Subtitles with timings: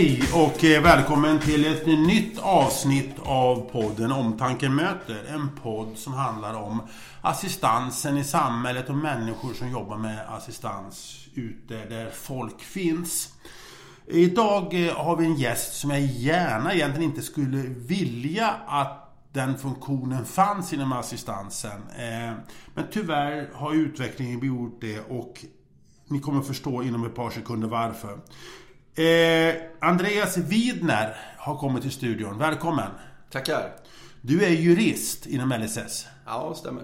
[0.00, 5.24] Hej och eh, välkommen till ett nytt avsnitt av podden Omtanken möter.
[5.28, 6.82] En podd som handlar om
[7.20, 13.34] assistansen i samhället och människor som jobbar med assistans ute där folk finns.
[14.06, 19.58] Idag eh, har vi en gäst som jag gärna egentligen inte skulle vilja att den
[19.58, 21.82] funktionen fanns inom assistansen.
[21.98, 22.32] Eh,
[22.74, 25.44] men tyvärr har utvecklingen gjort det och
[26.08, 28.18] ni kommer förstå inom ett par sekunder varför.
[28.94, 32.38] Eh, Andreas Widner har kommit till studion.
[32.38, 32.90] Välkommen!
[33.30, 33.72] Tackar!
[34.20, 36.06] Du är jurist inom LSS.
[36.26, 36.82] Ja, det stämmer.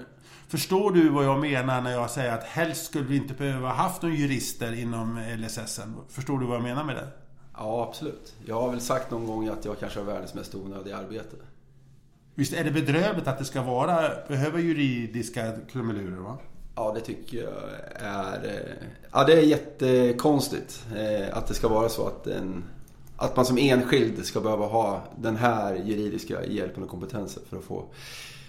[0.48, 4.02] Förstår du vad jag menar när jag säger att helst skulle vi inte behöva haft
[4.02, 5.80] några jurister inom LSS?
[6.09, 7.09] Förstår du vad jag menar med det?
[7.55, 8.34] Ja, absolut.
[8.46, 11.37] Jag har väl sagt någon gång att jag kanske har världens mest onödiga arbete.
[12.34, 16.38] Visst är det bedrövligt att det ska vara, behöva juridiska krumelurer va?
[16.77, 17.52] Ja, det tycker jag
[17.95, 18.45] är...
[18.45, 22.65] eh, Ja, det är jättekonstigt eh, att det ska vara så att, en,
[23.16, 27.65] att man som enskild ska behöva ha den här juridiska hjälpen och kompetensen för att
[27.65, 27.85] få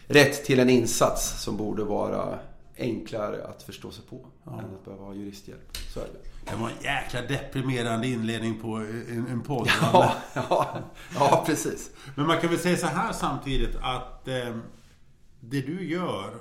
[0.08, 2.40] rätt till en insats som borde vara
[2.78, 5.78] enklare att förstå sig på än att behöva ha juristhjälp.
[5.94, 6.52] Så är det.
[6.52, 9.70] Det var en jäkla deprimerande inledning på en, en podd.
[9.82, 10.78] Ja, ja,
[11.16, 11.90] ja, precis.
[12.16, 14.56] Men man kan väl säga så här samtidigt att eh,
[15.40, 16.34] det du gör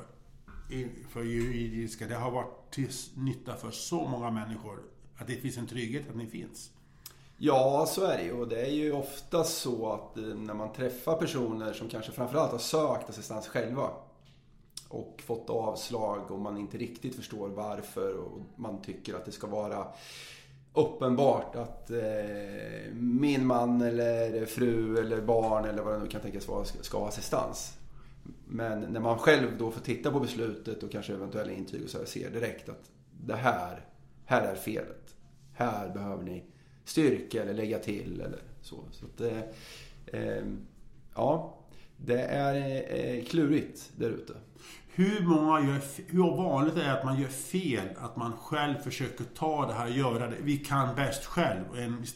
[1.08, 4.82] för juridiska, det har varit till nytta för så många människor.
[5.16, 6.70] Att det finns en trygghet att ni finns.
[7.38, 8.32] Ja, så är det ju.
[8.32, 12.52] Och det är ju ofta så att eh, när man träffar personer som kanske framförallt
[12.52, 13.90] har sökt assistans själva
[14.88, 19.46] och fått avslag och man inte riktigt förstår varför och man tycker att det ska
[19.46, 19.86] vara
[20.72, 26.48] uppenbart att eh, min man eller fru eller barn eller vad det nu kan tänkas
[26.48, 27.76] vara ska, ska ha assistans.
[28.46, 31.98] Men när man själv då får titta på beslutet och kanske eventuella intyg och så
[31.98, 33.84] här, ser direkt att det här,
[34.24, 35.16] här är felet.
[35.52, 36.44] Här behöver ni
[36.84, 38.84] styrka eller lägga till eller så.
[38.92, 39.40] så att, eh,
[40.06, 40.44] eh,
[41.14, 41.58] ja,
[41.96, 44.34] det är eh, klurigt där ute.
[44.88, 47.88] Hur, många gör, hur vanligt är det att man gör fel?
[47.96, 50.36] Att man själv försöker ta det här och göra det.
[50.40, 51.64] Vi kan bäst själv.
[51.76, 52.06] En,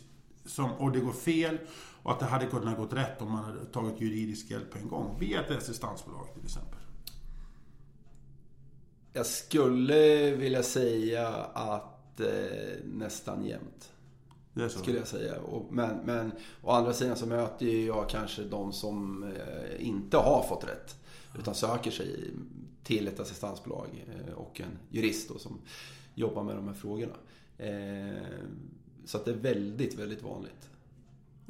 [0.44, 1.58] som, och det går fel.
[2.02, 4.88] Och att det hade kunnat gått rätt om man hade tagit juridisk hjälp på en
[4.88, 5.16] gång.
[5.20, 6.78] Via ett assistansbolag till exempel.
[9.12, 12.26] Jag skulle vilja säga att eh,
[12.84, 13.90] nästan jämt.
[14.54, 14.78] Det är så.
[14.78, 15.40] Skulle jag säga.
[15.40, 20.16] Och, men, men å andra sidan så möter ju jag kanske de som eh, inte
[20.16, 20.96] har fått rätt.
[21.38, 22.30] Utan söker sig
[22.82, 25.60] till ett assistansbolag eh, och en jurist då, som
[26.14, 27.14] jobbar med de här frågorna.
[27.58, 28.22] Eh,
[29.04, 30.70] så att det är väldigt, väldigt vanligt.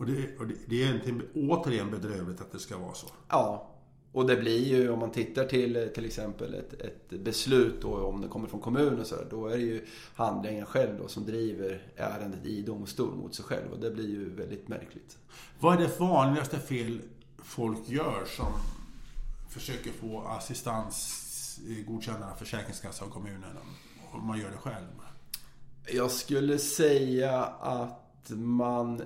[0.01, 3.07] Och det, och det, det är egentligen återigen bedrövligt att det ska vara så.
[3.29, 3.71] Ja,
[4.13, 8.21] och det blir ju om man tittar till till exempel ett, ett beslut då, om
[8.21, 11.27] det kommer från kommunen och så där, då är det ju handläggaren själv då som
[11.27, 15.19] driver ärendet i domstol mot sig själv och det blir ju väldigt märkligt.
[15.59, 17.01] Vad är det vanligaste fel
[17.39, 18.53] folk gör som
[19.49, 21.27] försöker få assistans
[21.69, 23.57] eh, godkända av Försäkringskassan och kommunen?
[24.11, 24.87] Om man gör det själv.
[25.93, 29.03] Jag skulle säga att man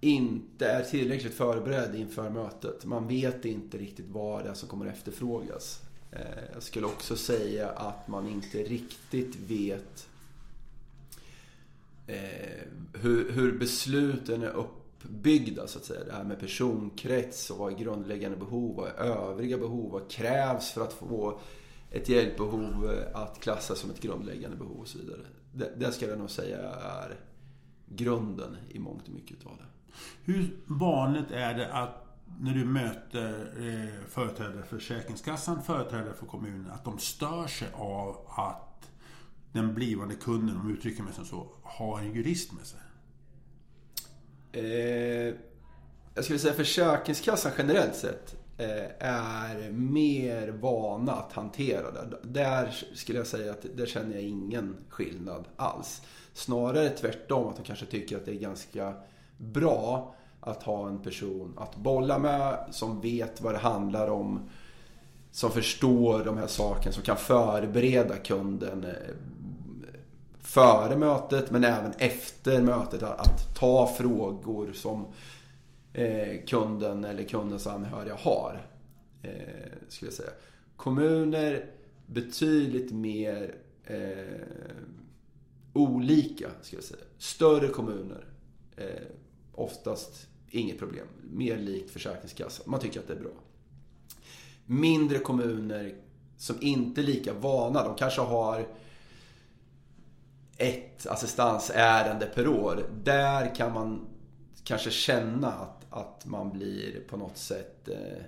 [0.00, 2.84] inte är tillräckligt förberedd inför mötet.
[2.84, 5.82] Man vet inte riktigt vad det är som kommer efterfrågas.
[6.12, 6.20] Eh,
[6.52, 10.08] jag skulle också säga att man inte riktigt vet
[12.06, 16.04] eh, hur, hur besluten är uppbyggda så att säga.
[16.04, 20.70] Det här med personkrets och vad är grundläggande behov, vad är övriga behov, vad krävs
[20.70, 21.40] för att få
[21.90, 25.20] ett hjälpbehov eh, att klassas som ett grundläggande behov och så vidare.
[25.52, 27.16] Det, det ska jag nog säga är
[27.86, 29.64] grunden i mångt och mycket av det.
[30.24, 32.06] Hur vanligt är det att
[32.40, 38.16] när du möter eh, företrädare för Försäkringskassan, företrädare för kommunen, att de stör sig av
[38.28, 38.90] att
[39.52, 42.80] den blivande kunden, om jag uttrycker mig som så, har en jurist med sig?
[44.52, 45.34] Eh,
[46.14, 52.18] jag skulle säga Försäkringskassan generellt sett eh, är mer vana att hantera det.
[52.22, 56.02] Där skulle jag säga att där känner jag ingen skillnad alls.
[56.32, 58.94] Snarare tvärtom, att de kanske tycker att det är ganska
[59.40, 64.50] bra att ha en person att bolla med som vet vad det handlar om.
[65.32, 69.14] Som förstår de här sakerna, som kan förbereda kunden eh,
[70.38, 73.02] före mötet men även efter mötet.
[73.02, 75.06] Att, ta frågor som
[75.92, 78.66] eh, kunden eller kundens anhöriga har.
[79.22, 79.30] Eh,
[79.88, 80.30] skulle jag säga.
[80.76, 81.64] Kommuner
[82.06, 83.54] betydligt mer
[83.84, 84.40] eh,
[85.72, 87.04] olika, skulle jag säga.
[87.18, 88.24] Större kommuner,
[88.76, 88.86] eh,
[89.60, 91.06] oftast inget problem.
[91.22, 92.70] Mer likt Försäkringskassan.
[92.70, 93.30] Man tycker att det är bra.
[94.66, 95.94] Mindre kommuner
[96.36, 98.66] som inte är lika vana, de kanske har
[100.56, 102.84] ett assistansärende per år.
[103.04, 104.06] Där kan man
[104.64, 108.22] kanske känna att, att man blir på något sätt eh,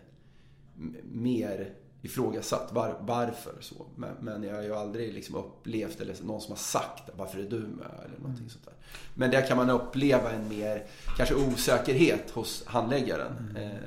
[1.03, 2.73] mer ifrågasatt.
[2.73, 3.87] Var, varför så?
[3.97, 7.51] Men, men, jag har ju aldrig liksom upplevt, eller någon som har sagt varför är
[7.51, 7.87] du med?
[8.05, 8.49] Eller någonting mm.
[8.49, 8.75] sånt där.
[9.15, 13.37] Men där kan man uppleva en mer, kanske osäkerhet hos handläggaren.
[13.39, 13.57] Mm.
[13.57, 13.79] Eh,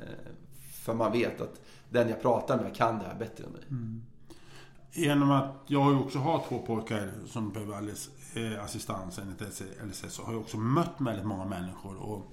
[0.83, 3.62] för man vet att den jag pratar med kan det här bättre än mig.
[3.69, 4.03] Mm.
[4.91, 7.91] Genom att jag också har två pojkar som behöver
[8.35, 11.95] eh, assistans enligt LSS så har jag också mött väldigt många människor.
[11.95, 12.31] Och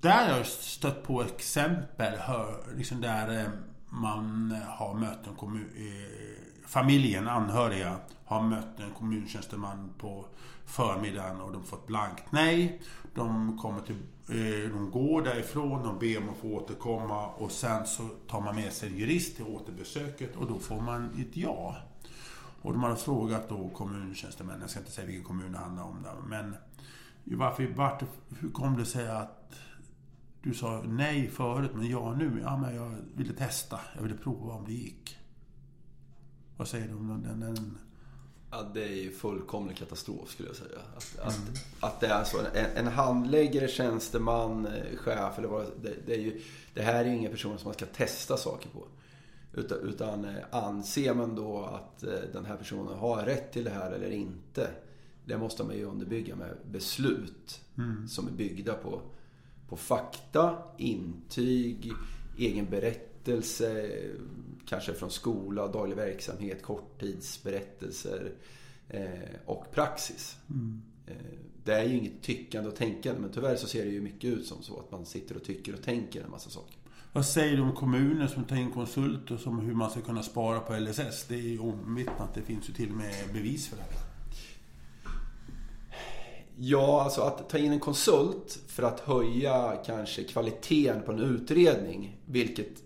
[0.00, 3.50] där har jag stött på exempel hör, liksom där eh,
[3.90, 10.24] man har möten, kommun, eh, familjen, anhöriga, har mött en kommuntjänsteman på
[10.66, 12.80] förmiddagen och de fått blankt nej.
[13.14, 13.96] De kommer till,
[14.28, 18.56] eh, de går därifrån, de ber om att få återkomma och sen så tar man
[18.56, 21.76] med sig en jurist till återbesöket och då får man ett ja.
[22.62, 26.02] Och de har frågat då kommuntjänstemännen, jag ska inte säga vilken kommun det handlar om
[26.02, 26.56] där, men
[27.24, 28.06] varför, varför,
[28.40, 29.54] hur kom det sig att
[30.42, 32.40] du sa nej förut, men ja nu?
[32.42, 33.80] Ja, men jag ville testa.
[33.94, 35.18] Jag ville prova om det gick.
[36.56, 37.40] Vad säger du om den?
[37.40, 37.78] den?
[38.50, 40.78] Ja, det är ju fullkomlig katastrof skulle jag säga.
[40.96, 41.54] Att, mm.
[41.80, 42.38] att, att det är så.
[42.38, 46.40] En, en handläggare, tjänsteman, eh, chef eller vad det, det är ju,
[46.74, 48.86] Det här är ju inga personer som man ska testa saker på.
[49.52, 53.70] Utan, utan eh, anser man då att eh, den här personen har rätt till det
[53.70, 54.70] här eller inte.
[55.24, 58.08] Det måste man ju underbygga med beslut mm.
[58.08, 59.00] som är byggda på
[59.68, 61.92] på fakta, intyg,
[62.38, 63.90] egen berättelse,
[64.66, 68.32] kanske från skola, daglig verksamhet, korttidsberättelser
[68.88, 69.10] eh,
[69.46, 70.36] och praxis.
[70.50, 70.82] Mm.
[71.06, 74.24] Eh, det är ju inget tyckande och tänkande men tyvärr så ser det ju mycket
[74.24, 76.76] ut som så att man sitter och tycker och tänker en massa saker.
[77.12, 80.60] Vad säger du om kommuner som tar in konsulter som hur man ska kunna spara
[80.60, 81.24] på LSS?
[81.28, 83.84] Det är ju omvittnat, det finns ju till och med bevis för det.
[86.60, 92.20] Ja, alltså att ta in en konsult för att höja kanske kvaliteten på en utredning,
[92.26, 92.82] vilket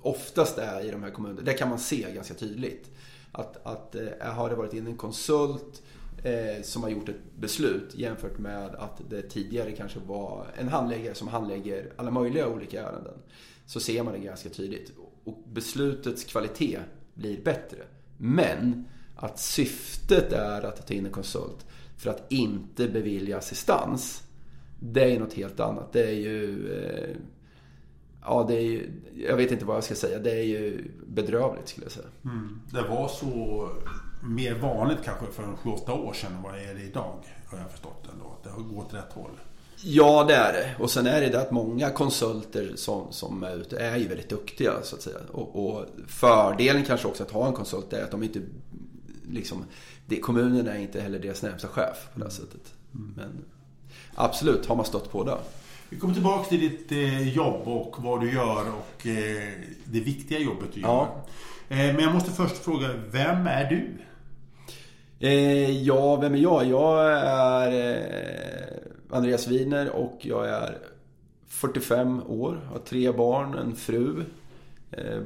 [0.00, 2.90] oftast är i de här kommunerna, det kan man se ganska tydligt.
[3.32, 5.82] Att, att eh, har det varit in en konsult
[6.22, 11.14] eh, som har gjort ett beslut jämfört med att det tidigare kanske var en handläggare
[11.14, 13.18] som handlägger alla möjliga olika ärenden.
[13.66, 14.92] Så ser man det ganska tydligt.
[15.24, 16.78] Och beslutets kvalitet
[17.14, 17.78] blir bättre.
[18.16, 18.84] Men
[19.16, 21.66] att syftet är att ta in en konsult
[22.04, 24.22] för att inte bevilja assistans.
[24.80, 25.92] Det är något helt annat.
[25.92, 26.72] Det är ju...
[26.72, 27.16] Eh,
[28.22, 28.90] ja, det är ju...
[29.28, 30.18] Jag vet inte vad jag ska säga.
[30.18, 32.06] Det är ju bedrövligt skulle jag säga.
[32.24, 32.60] Mm.
[32.72, 33.68] Det var så
[34.22, 37.18] mer vanligt kanske för 7-8 år sedan än vad det är idag.
[37.46, 38.36] Har jag förstått ändå.
[38.42, 39.40] Det har gått rätt håll.
[39.82, 40.74] Ja, det är det.
[40.78, 44.28] Och sen är det det att många konsulter som, som är ute är ju väldigt
[44.28, 45.18] duktiga så att säga.
[45.32, 48.40] Och, och fördelen kanske också att ha en konsult är att de inte
[49.30, 49.64] liksom
[50.06, 52.74] det, kommunen är inte heller deras närmsta chef på det sättet.
[52.94, 53.12] Mm.
[53.16, 53.44] Men
[54.14, 55.38] absolut, har man stött på det.
[55.94, 59.52] Vi kommer tillbaka till ditt eh, jobb och vad du gör och eh,
[59.84, 61.24] det viktiga jobbet du ja.
[61.68, 61.78] gör.
[61.78, 63.98] Eh, men jag måste först fråga, vem är du?
[65.82, 66.64] ja, vem är jag?
[66.66, 68.80] Jag är
[69.10, 70.78] Andreas Winer och jag är
[71.48, 74.24] 45 år, har tre barn, en fru,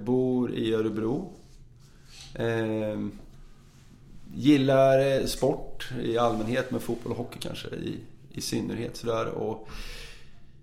[0.05, 1.33] bor i Örebro.
[4.39, 7.97] Gillar eh, sport i allmänhet, med fotboll och hockey kanske i,
[8.31, 8.97] i synnerhet.
[8.97, 9.27] Sådär.
[9.27, 9.69] Och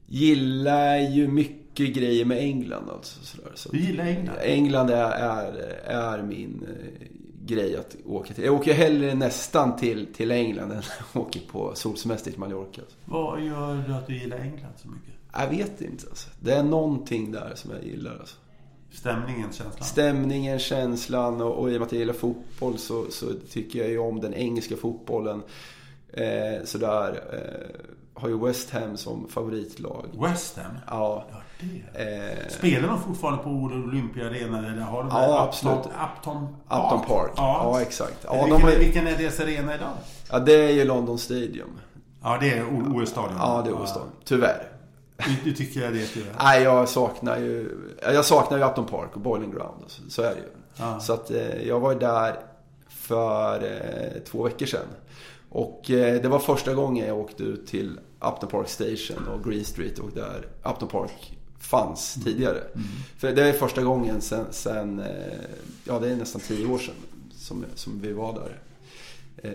[0.05, 2.89] gillar ju mycket grejer med England.
[2.89, 3.51] Alltså, sådär.
[3.55, 4.37] Så du gillar England?
[4.41, 5.53] England är, är,
[5.85, 7.07] är min eh,
[7.45, 8.43] grej att åka till.
[8.43, 10.81] Jag åker hellre nästan till, till England än
[11.21, 12.81] åker på solsemester till Mallorca.
[13.05, 15.13] Vad gör du att du gillar England så mycket?
[15.33, 16.07] Jag vet inte.
[16.09, 16.29] Alltså.
[16.39, 18.17] Det är någonting där som jag gillar.
[18.19, 18.35] Alltså.
[18.95, 19.83] Stämningen, känslan?
[19.83, 23.89] Stämningen, känslan och, och i och med att jag gillar fotboll så, så tycker jag
[23.89, 25.43] ju om den engelska fotbollen.
[26.13, 27.21] Eh, sådär.
[27.33, 27.81] Eh,
[28.13, 30.05] har ju West Ham som favoritlag.
[30.13, 30.77] West Ham?
[30.87, 31.25] Ja.
[31.31, 34.57] ja eh, Spelar de fortfarande på Olympia Arena?
[34.57, 35.77] Eller har de ja, absolut.
[35.77, 36.83] Upton Park?
[36.83, 37.31] Upton Park.
[37.35, 37.59] Ja.
[37.63, 38.17] ja, exakt.
[38.25, 39.89] Ja, vilken, de är, vilken är deras arena idag?
[40.31, 41.69] Ja, det är ju London Stadium.
[42.23, 43.37] Ja, det är OS-stadion.
[43.37, 44.09] Ja, det är OS-stadion.
[44.23, 44.74] Tyvärr.
[45.17, 46.35] Du, du tycker jag det tyvärr?
[46.43, 47.77] Nej, jag saknar ju...
[48.01, 49.83] Jag saknar ju Upton Park och Boiling Ground.
[50.09, 50.47] Så är det ju.
[50.77, 50.99] Ah.
[50.99, 52.39] Så att eh, jag var där
[52.89, 54.87] för eh, två veckor sedan.
[55.49, 59.65] Och eh, det var första gången jag åkte ut till Upton Park Station och Green
[59.65, 62.25] Street och där Upton Park fanns mm.
[62.25, 62.59] tidigare.
[62.59, 62.87] Mm.
[63.17, 65.03] För det är första gången sen, sen,
[65.83, 66.95] ja det är nästan tio år sedan
[67.31, 68.59] som, som vi var där.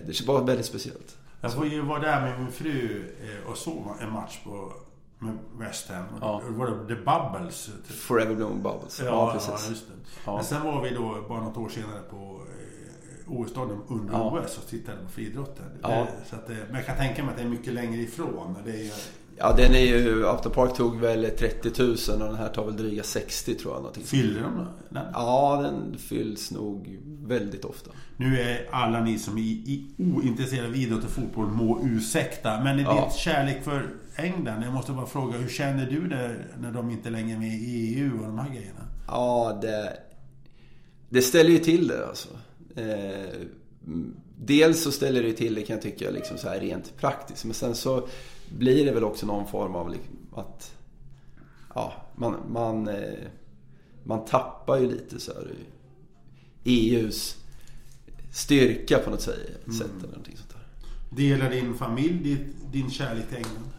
[0.06, 1.16] Det var väldigt speciellt.
[1.40, 3.04] Jag var, var där med min fru
[3.46, 4.72] och såg en match på
[5.20, 6.04] med West Ham.
[6.20, 6.42] Ja.
[6.48, 7.66] Var det The Bubbles?
[7.66, 7.96] Typ.
[7.96, 9.00] Forever Bloom Bubbles.
[9.00, 9.64] Ja, ja precis.
[9.64, 9.94] Ja, just det.
[10.24, 10.34] Ja.
[10.34, 14.40] Men sen var vi då bara något år senare på eh, OS-stadion under ja.
[14.40, 15.64] OS och tittade på friidrotten.
[15.82, 16.06] Ja.
[16.26, 18.56] Så att, men jag kan tänka mig att det är mycket längre ifrån.
[18.64, 18.92] Det är,
[19.40, 20.26] Ja, den är ju...
[20.26, 23.78] After Park tog väl 30 000 och den här tar väl dryga 60 tror jag.
[23.78, 24.04] Någonting.
[24.04, 25.04] Fyller de den?
[25.12, 27.90] Ja, den fylls nog väldigt ofta.
[28.16, 32.61] Nu är alla ni som är i, ointresserade av idrott och fotboll må ursäkta.
[32.64, 32.94] Men i Ja.
[32.94, 37.11] din kärlek för England, jag måste bara fråga, hur känner du det när de inte
[37.11, 38.80] längre är med i EU och de här grejerna?
[39.06, 39.92] Ja, det...
[41.09, 42.28] Det ställer ju till det alltså.
[42.76, 43.40] Eh,
[44.44, 47.44] dels så ställer det till det kan jag tycka liksom så här rent praktiskt.
[47.44, 48.09] Men sen så
[48.59, 50.75] blir det väl också någon form av liksom att...
[51.75, 53.18] Ja, man, man, eh,
[54.04, 55.54] man tappar ju lite så här
[56.64, 57.37] EUs
[58.32, 59.37] styrka på något sätt.
[59.78, 61.16] sätt eller någonting sånt där.
[61.16, 63.70] Delar din familj din, din kärlek till England?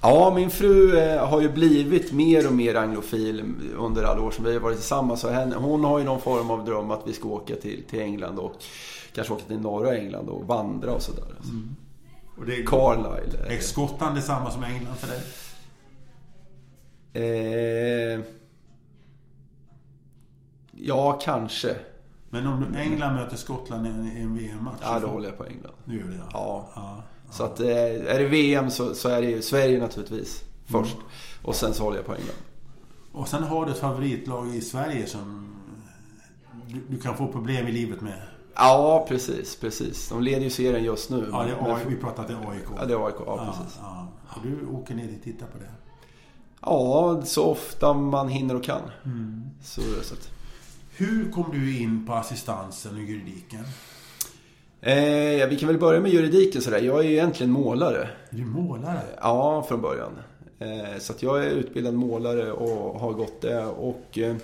[0.00, 3.44] Ja, min fru eh, har ju blivit mer och mer anglofil
[3.76, 5.20] under alla år som vi har varit tillsammans.
[5.20, 8.38] Så hon har ju någon form av dröm att vi ska åka till, till England
[8.38, 8.64] och
[9.14, 11.34] kanske åka till norra England och vandra och sådär.
[11.36, 11.52] Alltså.
[12.38, 13.56] Och det är, Carlisle.
[13.56, 15.20] är Skottland detsamma som England för dig?
[17.14, 18.20] Eh,
[20.72, 21.76] ja, kanske.
[22.30, 24.80] Men om England möter Skottland i en, VM-match?
[24.82, 25.74] Ja, då håller jag på England.
[25.84, 26.28] Nu gör det ja.
[26.32, 26.70] Ja.
[26.74, 27.02] ja.
[27.30, 27.68] Så att, eh,
[28.14, 30.96] är det VM så, så är det ju Sverige naturligtvis först.
[31.42, 32.38] Och sen så håller jag på England.
[33.12, 35.56] Och sen har du ett favoritlag i Sverige som
[36.66, 38.22] du, du kan få problem i livet med?
[38.56, 40.08] Ja, precis, precis.
[40.08, 41.28] De leder ju serien just nu.
[41.32, 41.86] Ja, det är AIK.
[41.88, 42.64] Vi pratar till AIK.
[42.78, 43.14] Ja, det är AIK.
[43.26, 43.78] Ja, precis.
[43.82, 45.70] Ja, Och du åker ner och tittar på det?
[46.60, 48.80] Ja, så ofta man hinner och kan.
[49.04, 49.42] Mm.
[49.62, 50.30] Så, så att.
[50.96, 53.64] Hur kom du in på assistansen och juridiken?
[54.80, 56.78] Eh, vi kan väl börja med juridiken sådär.
[56.80, 58.08] Jag är ju egentligen målare.
[58.30, 59.00] Är du målare?
[59.20, 60.12] Ja, från början.
[60.58, 63.64] Eh, så att jag är utbildad målare och har gått det.
[63.64, 64.36] Och eh,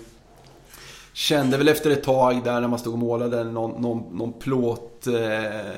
[1.13, 5.07] kände väl efter ett tag där när man stod och målade någon, någon, någon plåt,
[5.07, 5.75] eh,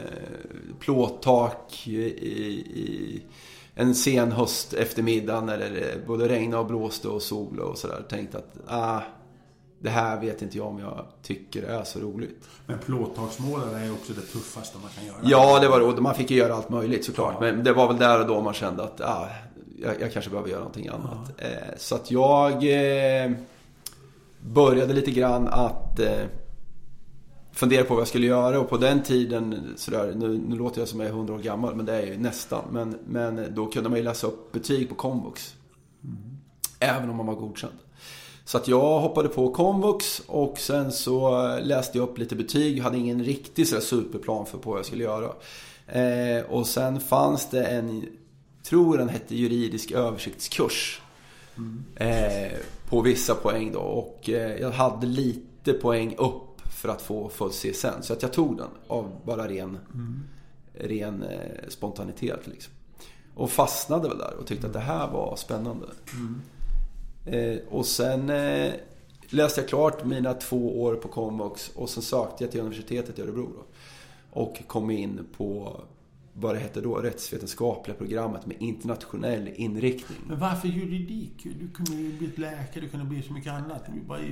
[0.79, 3.23] plåttak i, i
[3.75, 8.03] en sen höst eftermiddag när det både regnade och blåste och sol och sådär.
[8.09, 8.99] Tänkte att ah,
[9.79, 12.49] det här vet inte jag om jag tycker är så roligt.
[12.65, 15.17] Men plåttagsmålare är också det tuffaste man kan göra.
[15.23, 16.01] Ja, det var det.
[16.01, 17.39] Man fick ju göra allt möjligt såklart.
[17.39, 19.27] Men det var väl där och då man kände att ah,
[19.77, 21.41] jag, jag kanske behöver göra någonting annat.
[21.41, 23.31] Eh, så att jag eh,
[24.45, 26.25] började lite grann att eh,
[27.51, 28.59] fundera på vad jag skulle göra.
[28.59, 31.75] Och på den tiden, sådär, nu, nu låter jag som jag är 100 år gammal,
[31.75, 32.63] men det är jag ju nästan.
[32.71, 35.55] Men, men då kunde man ju läsa upp betyg på komvux.
[36.79, 37.73] Även om man var godkänd.
[38.45, 42.77] Så att jag hoppade på komvux och sen så läste jag upp lite betyg.
[42.77, 45.31] Jag hade ingen riktig sådär superplan för på vad jag skulle göra.
[45.87, 48.05] Eh, och sen fanns det en,
[48.63, 51.01] tror den hette juridisk översiktskurs.
[51.95, 52.59] Eh,
[52.89, 53.79] på vissa poäng då.
[53.79, 58.01] Och eh, jag hade lite poäng upp för att få full CSN.
[58.01, 59.77] Så att jag tog den av bara ren,
[60.73, 62.73] ren eh, spontanitet liksom.
[63.35, 65.87] Och fastnade väl där och tyckte att det här var spännande.
[67.25, 68.73] Eh, och sen eh,
[69.29, 73.21] läste jag klart mina två år på komvux och sen sökte jag till universitetet i
[73.21, 73.49] Örebro.
[73.55, 73.65] Då,
[74.41, 75.81] och kom in på
[76.33, 80.17] vad det hette då, rättsvetenskapliga programmet med internationell inriktning.
[80.27, 81.47] Men varför juridik?
[81.59, 83.83] Du kunde ju bli läkare, du kunde bli så mycket annat.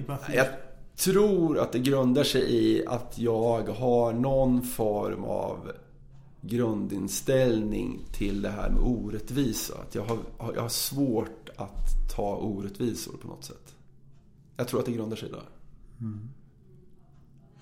[0.08, 0.34] Varför?
[0.34, 0.48] Jag
[0.96, 5.72] tror att det grundar sig i att jag har någon form av
[6.42, 9.74] grundinställning till det här med orättvisa.
[9.78, 10.18] Att jag har,
[10.56, 13.76] jag har svårt att ta orättvisor på något sätt.
[14.58, 15.50] Jag tror att det grundar sig där.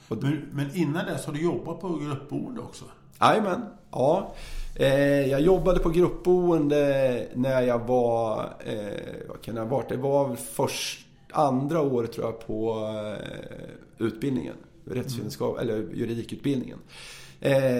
[0.07, 2.85] Men, men innan dess har du jobbat på gruppboende också?
[3.21, 4.33] Jajamän, ja.
[4.75, 9.89] Eh, jag jobbade på gruppboende när jag var, eh, vad kan det ha varit?
[9.89, 14.55] Det var först, andra året tror jag på eh, utbildningen.
[14.85, 16.77] Rättsvetenskap, eller juridikutbildningen.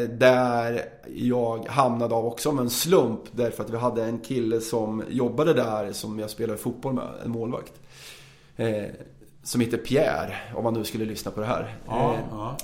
[0.09, 3.19] Där jag hamnade av också med en slump.
[3.31, 7.31] Därför att vi hade en kille som jobbade där som jag spelade fotboll med, en
[7.31, 7.73] målvakt.
[9.43, 11.75] Som heter Pierre, om man nu skulle lyssna på det här.
[11.87, 12.57] Ja, ja.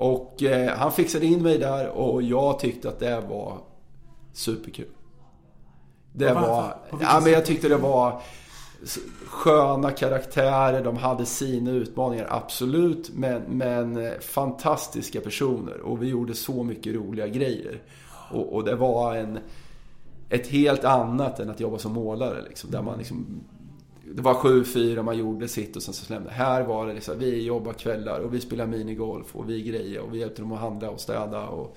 [0.00, 3.58] Och eh, han fixade in mig där och jag tyckte att det var
[4.32, 4.86] superkul.
[6.12, 6.76] Det var...
[7.00, 8.22] Ja, men jag tyckte det var
[9.26, 13.10] sköna karaktärer, de hade sina utmaningar, absolut.
[13.14, 17.82] Men, men eh, fantastiska personer och vi gjorde så mycket roliga grejer.
[18.30, 19.38] Och, och det var en,
[20.28, 22.42] ett helt annat än att jobba som målare.
[22.48, 23.40] Liksom, där man liksom,
[24.14, 27.42] det var 7-4 man gjorde sitt och sen så släppte Här var det liksom, vi
[27.42, 30.90] jobbar kvällar och vi spelar minigolf och vi grejer och vi hjälpte dem att handla
[30.90, 31.46] och städa.
[31.46, 31.76] Och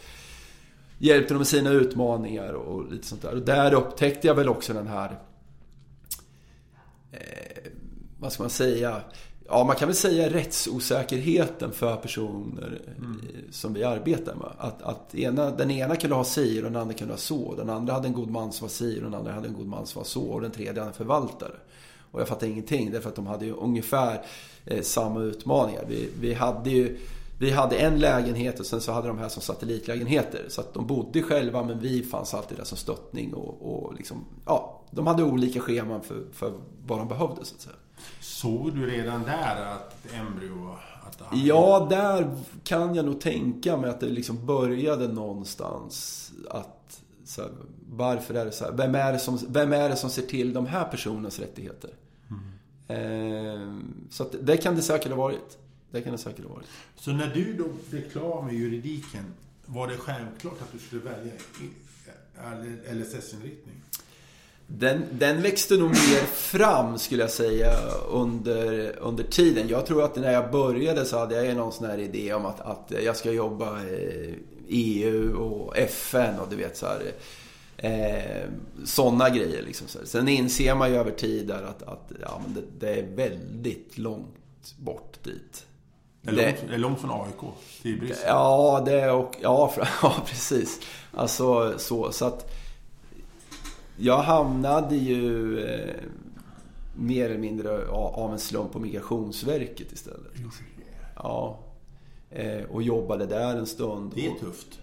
[0.97, 3.33] hjälpte dem med sina utmaningar och lite sånt där.
[3.33, 5.19] Och där upptäckte jag väl också den här
[7.11, 7.71] eh,
[8.19, 9.01] vad ska man säga?
[9.47, 13.21] ja, man kan väl säga rättsosäkerheten för personer mm.
[13.51, 14.51] som vi arbetar med.
[14.57, 17.55] Att, att ena, den ena kunde ha si och den andra kunde ha så.
[17.55, 19.67] Den andra hade en god man som var si och den andra hade en god
[19.67, 20.23] man som var så.
[20.23, 21.55] Och den tredje hade en förvaltare.
[22.13, 24.25] Och jag fattade ingenting därför att de hade ju ungefär
[24.65, 25.85] eh, samma utmaningar.
[25.87, 26.97] Vi, vi hade ju
[27.39, 30.45] vi hade en lägenhet och sen så hade de här som satellitlägenheter.
[30.49, 34.25] Så att de bodde själva men vi fanns alltid där som stöttning och, och liksom,
[34.45, 36.53] ja, de hade olika scheman för, för
[36.87, 37.75] vad de behövde så att säga.
[38.19, 40.77] Såg du redan där att embryo...
[41.07, 41.41] Att hade...
[41.41, 47.51] Ja, där kan jag nog tänka mig att det liksom började någonstans att så här,
[47.89, 48.71] varför är det så här?
[48.71, 51.89] Vem är det, som, vem är det som ser till de här personernas rättigheter?
[52.87, 53.77] Eh,
[54.09, 55.57] så att det kan det säkert ha varit.
[55.91, 56.67] Det kan det säkert ha varit.
[56.95, 59.33] Så när du då blev klar med juridiken,
[59.65, 61.33] var det självklart att du skulle välja
[62.93, 63.75] LSS-inriktning?
[64.67, 67.77] Den, den växte nog mer fram skulle jag säga
[68.09, 69.67] under, under tiden.
[69.67, 72.59] Jag tror att när jag började så hade jag någon sån här idé om att,
[72.59, 74.35] att jag ska jobba i
[74.67, 77.11] EU och FN och du vet så här.
[77.77, 78.49] Eh,
[78.85, 79.87] sådana grejer liksom.
[80.03, 83.97] Sen inser man ju över tid där att, att ja, men det, det är väldigt
[83.97, 85.65] långt bort dit.
[86.21, 88.23] Det är, långt, det är långt från AIK till Bryssel.
[88.27, 90.79] Ja, det och, ja, ja, precis.
[91.13, 92.51] Alltså så, så att
[93.97, 95.95] jag hamnade ju eh,
[96.95, 100.31] mer eller mindre av en slump på Migrationsverket istället.
[101.15, 101.59] Ja.
[102.29, 104.11] Eh, och jobbade där en stund.
[104.15, 104.79] Det är tufft.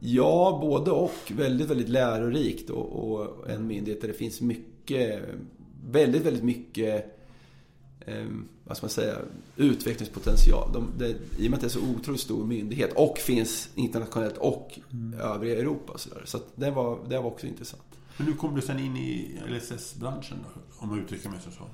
[0.00, 1.32] Ja, både och.
[1.32, 5.22] Väldigt, väldigt lärorikt och, och en myndighet där det finns mycket,
[5.90, 7.20] väldigt, väldigt mycket
[8.00, 8.26] eh,
[8.64, 9.18] vad ska man säga,
[9.56, 10.72] utvecklingspotential.
[10.72, 14.36] De, det, I och med att det är så otroligt stor myndighet och finns internationellt
[14.36, 15.20] och mm.
[15.20, 15.98] övriga Europa.
[15.98, 16.22] Så, där.
[16.24, 17.82] så det, var, det var också intressant.
[18.16, 20.60] Men hur kom du sen in i LSS-branschen då?
[20.78, 21.64] Om man uttrycker mig så.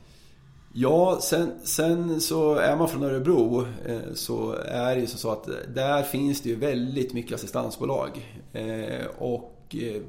[0.79, 5.49] Ja, sen, sen så är man från Örebro eh, så är det ju så att
[5.75, 8.41] där finns det ju väldigt mycket assistansbolag.
[8.53, 10.03] Eh, och eh,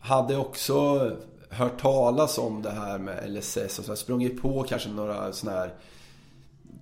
[0.00, 1.10] hade också
[1.50, 5.58] hört talas om det här med LSS och så här, sprungit på kanske några sådana
[5.58, 5.74] här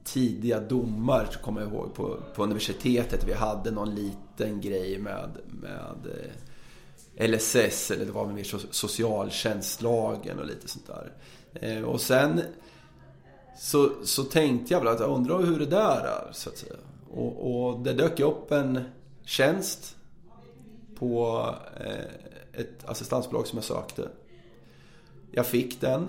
[0.05, 3.25] tidiga domar, kommer jag ihåg, på, på universitetet.
[3.25, 5.97] Vi hade någon liten grej med, med
[7.31, 11.13] LSS, eller det var väl mer socialtjänstlagen och lite sånt där.
[11.55, 12.43] Eh, och sen
[13.59, 16.75] så, så tänkte jag väl att jag undrar hur det där är, så att säga.
[17.11, 18.85] Och, och det dök upp en
[19.25, 19.97] tjänst
[20.99, 21.49] på
[21.81, 24.09] eh, ett assistansbolag som jag sökte.
[25.31, 26.09] Jag fick den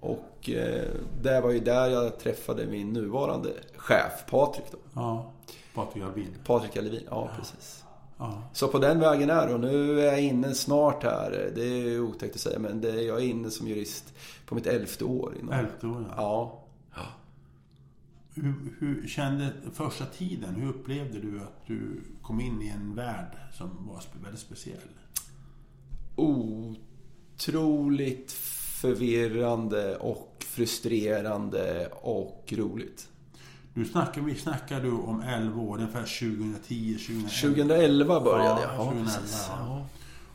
[0.00, 0.88] och eh,
[1.22, 4.64] det var ju där jag träffade min nuvarande chef, Patrik.
[4.70, 4.78] Då.
[4.94, 5.32] Ja,
[5.74, 6.36] Patrik Alvin.
[6.44, 7.36] Patrik Alvin, ja, ja.
[7.38, 7.84] precis.
[8.52, 9.54] Så på den vägen är det.
[9.54, 11.52] Och nu är jag inne snart här.
[11.54, 14.14] Det är otäckt att säga men det är, jag är inne som jurist
[14.46, 15.36] på mitt elfte år.
[15.40, 15.52] Inom.
[15.52, 16.64] Elfte år, ja.
[16.94, 17.06] ja.
[18.34, 20.54] Hur, hur kände första tiden?
[20.54, 24.78] Hur upplevde du att du kom in i en värld som var väldigt speciell?
[27.36, 28.32] Otroligt
[28.82, 33.08] förvirrande och frustrerande och roligt.
[33.74, 37.28] Nu snackar vi snackar du om 11 år, ungefär 2010, 2011.
[37.28, 38.74] 2011 började jag.
[38.74, 39.86] Ja, 2011, ja.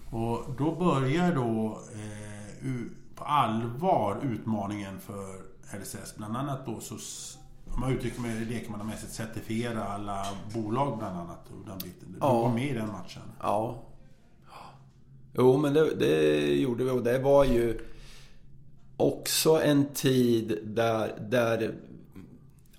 [0.10, 2.74] Och då börjar då eh,
[3.16, 5.48] på allvar utmaningen för
[5.82, 6.16] LSS.
[6.18, 6.96] Bland annat då så,
[7.74, 11.46] om man uttrycker mig lekmannamässigt, certifiera alla bolag bland annat.
[11.66, 12.12] Den biten.
[12.12, 12.42] Du ja.
[12.42, 13.22] var med i den matchen.
[13.42, 13.84] Ja.
[15.34, 17.80] Jo, men det, det gjorde vi och det var ju
[18.98, 21.76] också en tid där, där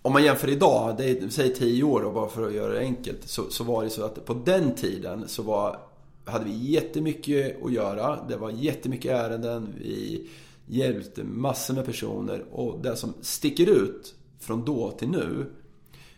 [0.08, 2.80] om man jämför idag, det är, säg 10 år då, bara för att göra det
[2.80, 3.28] enkelt.
[3.28, 5.80] Så, så var det så att på den tiden så var,
[6.24, 8.18] hade vi jättemycket att göra.
[8.28, 9.74] Det var jättemycket ärenden.
[9.78, 10.28] Vi
[10.66, 12.44] hjälpte massor med personer.
[12.52, 15.46] Och det som sticker ut från då till nu.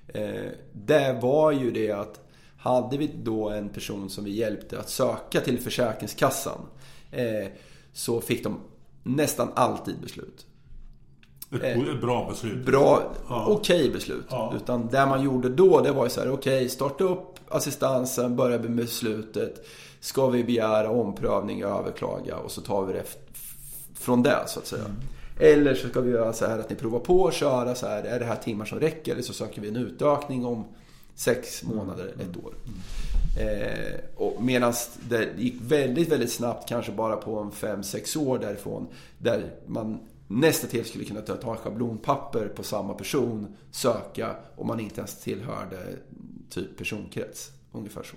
[0.09, 4.91] Eh, det var ju det att hade vi då en person som vi hjälpte att
[4.91, 6.61] söka till Försäkringskassan.
[7.11, 7.49] Eh,
[7.93, 8.61] så fick de
[9.03, 10.47] nästan alltid beslut.
[11.53, 12.67] Ett, ett bra beslut.
[12.67, 13.47] Bra, ja.
[13.49, 14.27] okej okay beslut.
[14.29, 14.53] Ja.
[14.57, 18.37] Utan det man gjorde då, det var ju så här, okej, okay, starta upp assistansen,
[18.37, 19.67] börja med beslutet.
[20.01, 23.05] Ska vi begära omprövning, överklaga och så tar vi det
[23.95, 24.85] från det så att säga.
[24.85, 24.97] Mm.
[25.41, 28.05] Eller så ska vi göra så här att ni provar på att köra så här,
[28.05, 29.13] är det här timmar som räcker?
[29.13, 30.65] Eller så söker vi en utökning om
[31.15, 32.31] sex månader, mm.
[32.31, 32.55] ett år.
[32.65, 32.81] Mm.
[33.39, 34.73] Eh, Medan
[35.09, 38.87] det gick väldigt, väldigt snabbt, kanske bara på en fem sex år därifrån.
[39.19, 39.99] Där man
[40.31, 45.97] nästa till skulle kunna ta schablonpapper på samma person, söka och man inte ens tillhörde
[46.51, 47.51] typ personkrets.
[47.73, 48.17] Ungefär så.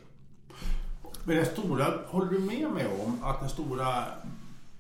[1.26, 4.06] Men den stora, håller du med mig om att den stora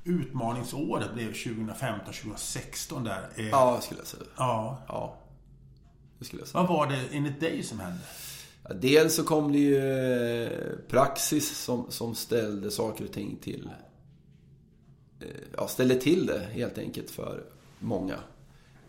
[0.03, 3.29] utmaningsåret blev 2015-2016 där.
[3.35, 4.23] Eh, Ja, skulle jag säga.
[4.37, 4.77] ja.
[4.87, 5.17] Ja,
[6.19, 6.61] det skulle jag säga.
[6.63, 7.99] Vad var det enligt dig som hände?
[8.81, 9.77] Dels så kom det ju
[10.43, 10.49] eh,
[10.89, 13.69] praxis som, som ställde saker och ting till...
[15.23, 17.43] eh, Ja, ställde till det helt enkelt för
[17.79, 18.15] många.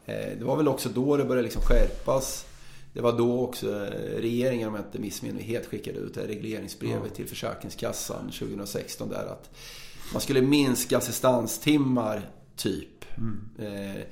[0.06, 2.46] Eh, Det var väl också då det började liksom skärpas.
[2.92, 6.20] Det var då också eh, regeringen, om jag inte missminner mig helt, skickade ut det
[6.20, 9.50] här regleringsbrevet till Försäkringskassan 2016 där att
[10.12, 13.04] man skulle minska assistanstimmar, typ.
[13.58, 14.02] Eh,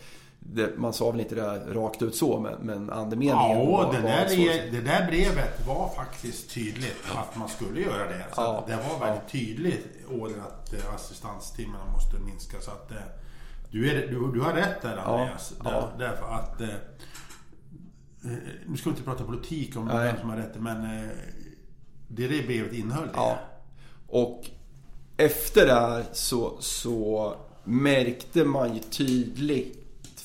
[0.47, 4.01] det, man sa väl inte det rakt ut så, men, men andemeningen Ja, var, det
[4.01, 4.35] var där, så.
[4.37, 8.25] re- det där brevet var faktiskt tydligt att man skulle göra det.
[8.35, 8.65] Så Ja.
[8.67, 12.61] det var väldigt tydligt order att eh, assistanstimmarna måste minska.
[12.61, 12.97] Så att, eh,
[13.71, 15.53] du, är, du, du har rätt där Andreas.
[15.65, 15.71] Ja.
[15.71, 16.61] Där, Därför att...
[16.61, 16.69] Eh,
[18.67, 20.83] nu ska vi inte prata politik om vem som har rätt, men
[22.09, 23.39] det det brevet innehöll det.
[24.09, 24.43] Och
[25.17, 29.79] efter det här så, så märkte man ju tydligt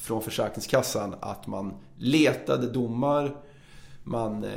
[0.08, 3.36] från Försäkringskassan att man letade domar.
[4.04, 4.52] Man eh,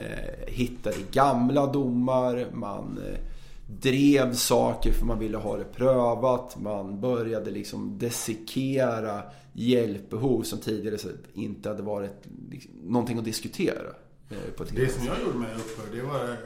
[0.46, 2.46] hittade gamla domar.
[2.52, 3.18] Man eh,
[3.66, 6.56] drev saker för man ville ha det prövat.
[6.60, 10.96] Man började liksom dissekera hjälpbehov som tidigare
[11.34, 13.88] inte hade varit liksom, någonting att diskutera.
[14.30, 16.36] eh, På Det som jag gjorde mig upprörd, det var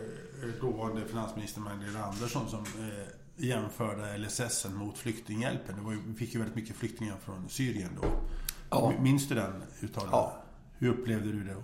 [0.61, 2.65] dåvarande finansminister Magdalena Andersson som
[3.37, 5.75] jämförde LSS mot flyktinghjälpen.
[5.77, 8.09] Det var vi fick ju väldigt mycket flyktingar från Syrien då.
[8.75, 8.93] Ja.
[9.01, 10.13] Minns du den uttalandet?
[10.13, 10.37] Ja.
[10.79, 11.57] Hur upplevde du det?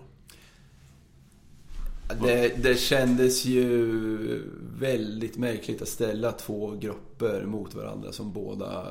[2.23, 4.43] Det, det kändes ju
[4.79, 8.87] väldigt märkligt att ställa två grupper mot varandra som båda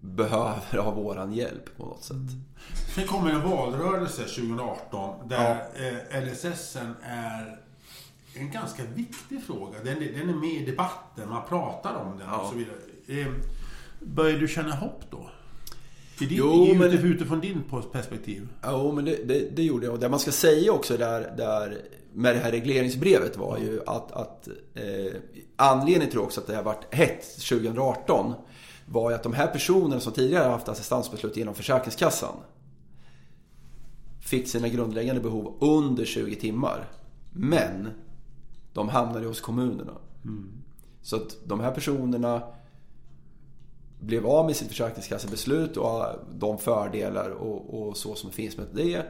[0.00, 2.16] behöver ha våran hjälp på något sätt.
[2.94, 5.50] Sen kommer en valrörelse 2018 där
[6.14, 7.58] eh, LSS är
[8.34, 9.78] en ganska viktig fråga.
[9.84, 12.50] Den, den är med i debatten, man pratar om den och Ja.
[12.52, 12.76] så vidare.
[13.28, 13.32] Eh,
[14.00, 15.30] börjar du känna hopp då?
[16.20, 18.48] I din, Jo, men- utifrån, utifrån din perspektiv?
[18.64, 19.92] Jo, men det, det, det gjorde jag.
[19.94, 21.78] Och det man ska säga också där, där
[22.12, 25.20] med det här regleringsbrevet var ju att, att eh,
[25.56, 28.34] anledningen till också att det här varit hett 2018
[28.86, 32.34] var ju att de här personerna som tidigare haft assistansbeslut genom Försäkringskassan
[34.20, 36.88] fick sina grundläggande behov under 20 timmar.
[37.32, 37.88] Men
[38.72, 39.92] de hamnade hos kommunerna.
[41.02, 42.42] Så att de här personerna
[44.00, 46.04] blev av med sitt försäkringskassebeslut och
[46.34, 49.02] de fördelar och, och så som finns med det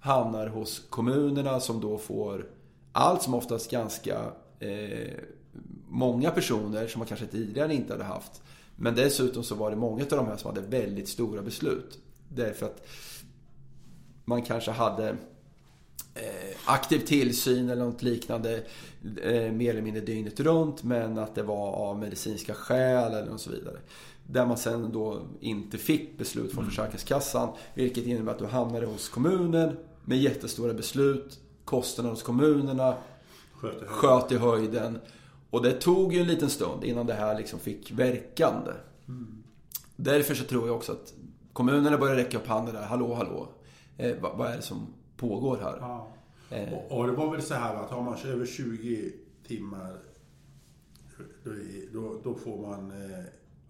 [0.00, 2.46] hamnar hos kommunerna som då får
[2.92, 4.18] allt som oftast ganska
[4.60, 5.14] eh,
[5.88, 8.42] många personer som man kanske tidigare inte hade haft.
[8.76, 11.98] Men dessutom så var det många av de här som hade väldigt stora beslut.
[12.28, 12.86] Därför att
[14.24, 15.08] man kanske hade
[16.14, 18.62] eh, aktiv tillsyn eller något liknande
[19.22, 23.40] eh, mer eller mindre dygnet runt men att det var av medicinska skäl eller och
[23.40, 23.78] så vidare.
[24.26, 29.08] Där man sen då inte fick beslut från Försäkringskassan vilket innebär att du hamnade hos
[29.08, 31.40] kommunen med jättestora beslut.
[31.64, 32.94] Kostnaderna hos kommunerna
[33.52, 33.90] Sköter högt.
[33.92, 34.98] sköt i höjden.
[35.50, 38.72] Och det tog ju en liten stund innan det här liksom fick verkande.
[39.96, 41.14] Därför så tror jag också att
[41.52, 42.82] kommunerna börjar räcka upp handen där.
[42.82, 43.48] Hallå, hallå.
[43.98, 44.86] Eh, vad, vad är det som
[45.16, 45.76] pågår här?
[45.80, 46.08] Ja.
[46.50, 46.72] Eh.
[46.72, 49.12] Och, och det var väl så här att har man över 20
[49.46, 49.96] timmar
[51.44, 51.50] då,
[51.92, 53.24] då, då får man eh,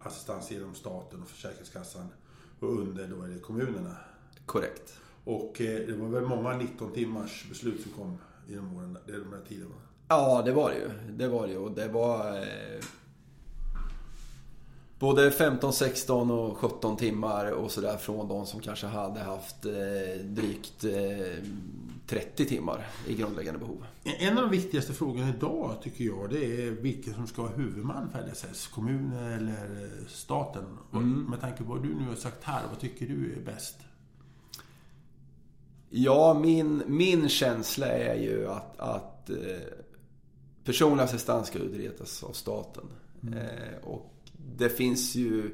[0.06, 2.08] assistans genom staten och Försäkringskassan.
[2.60, 3.96] Och under då är det kommunerna.
[4.46, 5.00] Korrekt.
[5.24, 9.18] Och eh, det var väl många 19 timmars beslut som kom genom åren, det är
[9.18, 9.74] de här tiderna.
[10.08, 10.90] Ja, det var det ju.
[11.16, 11.58] Det var det ju.
[11.58, 12.38] Och det var...
[12.38, 12.84] Eh,
[14.98, 20.24] både 15, 16 och 17 timmar och sådär från de som kanske hade haft eh,
[20.24, 21.44] drygt eh,
[22.06, 23.84] 30 timmar i grundläggande behov.
[24.04, 28.10] En av de viktigaste frågorna idag tycker jag det är vilken som ska vara huvudman
[28.10, 28.66] för LSS.
[28.66, 30.64] Kommunen eller eh, staten.
[30.90, 33.76] Och Med tanke på vad du nu har sagt här, vad tycker du är bäst?
[35.90, 39.36] Ja, min, min känsla är ju att, att eh,
[40.64, 42.84] personlig assistans ska utredas av staten.
[43.22, 44.15] Eh, och
[44.56, 45.50] det finns ju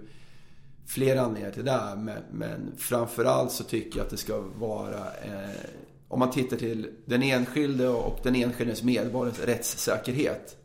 [0.86, 1.94] flera anledningar till det.
[1.96, 5.50] Men, men framförallt så tycker jag att det ska vara eh,
[6.08, 10.56] om man tittar till den enskilde och den enskildes medborgares rättssäkerhet.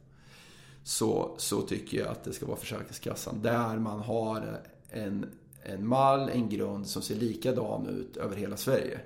[0.83, 3.41] Så, så tycker jag att det ska vara Försäkringskassan.
[3.41, 5.25] Där man har en,
[5.63, 8.99] en mall, en grund som ser likadan ut över hela Sverige.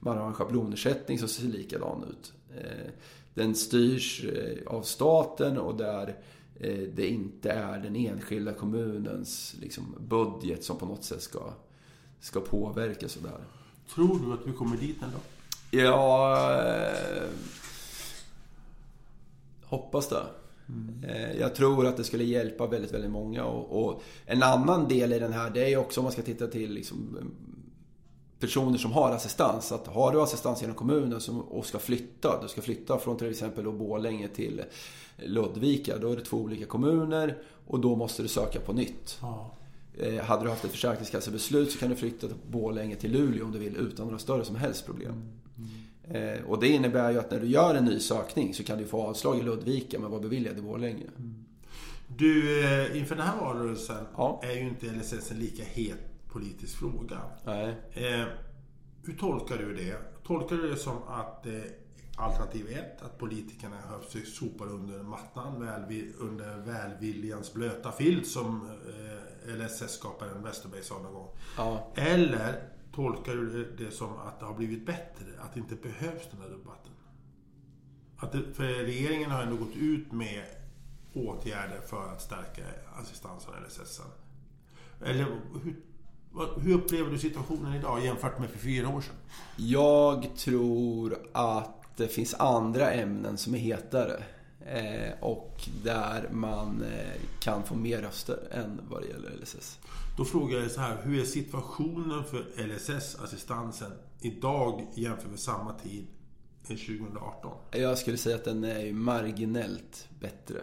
[0.00, 2.32] Man har en schablonersättning som ser likadan ut.
[2.56, 2.90] Eh,
[3.34, 6.16] Den styrs eh, av staten och där
[6.94, 11.52] det inte är den enskilda kommunens liksom, budget som på något sätt ska,
[12.20, 13.40] ska påverka sådär.
[13.94, 15.20] Tror du att vi kommer dit en dag?
[15.70, 16.62] Ja...
[16.64, 17.28] Eh,
[19.62, 20.26] hoppas det.
[20.68, 21.38] Mm.
[21.38, 23.44] Jag tror att det skulle hjälpa väldigt, väldigt många.
[23.44, 26.46] Och, och, en annan del i den här, det är också om man ska titta
[26.46, 27.18] till liksom,
[28.46, 29.72] personer som har assistans.
[29.72, 33.72] Att har du assistans genom kommunen och ska flytta, du ska flytta från till exempel
[33.72, 34.62] Borlänge till
[35.16, 35.98] Ludvika.
[35.98, 39.18] Då är det två olika kommuner och då måste du söka på nytt.
[39.20, 39.54] Ja.
[39.98, 43.58] Eh, hade du haft ett försäkringskassebeslut så kan du flytta Borlänge till Luleå om du
[43.58, 45.12] vill utan några större som helst problem.
[45.12, 45.68] Mm.
[46.10, 46.44] Mm.
[46.46, 49.02] Och det innebär ju att när du gör en ny sökning så kan du få
[49.02, 51.04] avslag i Ludvika men vara beviljad i Borlänge.
[51.18, 51.44] Mm.
[52.16, 54.40] Du, eh, inför den här valrörelsen ja.
[54.44, 57.20] är ju inte LSS lika het politisk fråga.
[57.92, 58.26] Eh,
[59.04, 59.96] hur tolkar du det?
[60.24, 61.52] Tolkar du det som att eh,
[62.16, 63.76] alternativ ett, att politikerna
[64.24, 68.70] sopar under mattan välvill, under välviljans blöta filt som
[69.46, 71.28] eh, LSS-skaparen Westerberg sa någon gång.
[71.56, 71.92] Ja.
[71.94, 75.26] Eller tolkar du det som att det har blivit bättre?
[75.40, 76.92] Att det inte behövs den här debatten?
[78.16, 80.44] Att det, för regeringen har ändå gått ut med
[81.12, 82.62] åtgärder för att stärka
[82.96, 84.00] assistansen och LSS.
[85.00, 85.24] Eller
[85.64, 85.76] hur
[86.60, 89.14] hur upplever du situationen idag jämfört med för fyra år sedan?
[89.56, 94.22] Jag tror att det finns andra ämnen som är hetare.
[94.66, 99.78] Eh, och där man eh, kan få mer röster än vad det gäller LSS.
[100.16, 106.06] Då frågar jag så här, hur är situationen för LSS-assistansen idag jämfört med samma tid
[106.68, 107.52] 2018?
[107.70, 110.58] Jag skulle säga att den är marginellt bättre.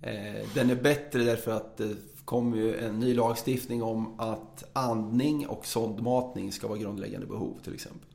[0.00, 1.80] Eh, den är bättre därför att
[2.24, 7.74] kom ju en ny lagstiftning om att andning och sondmatning ska vara grundläggande behov till
[7.74, 8.08] exempel.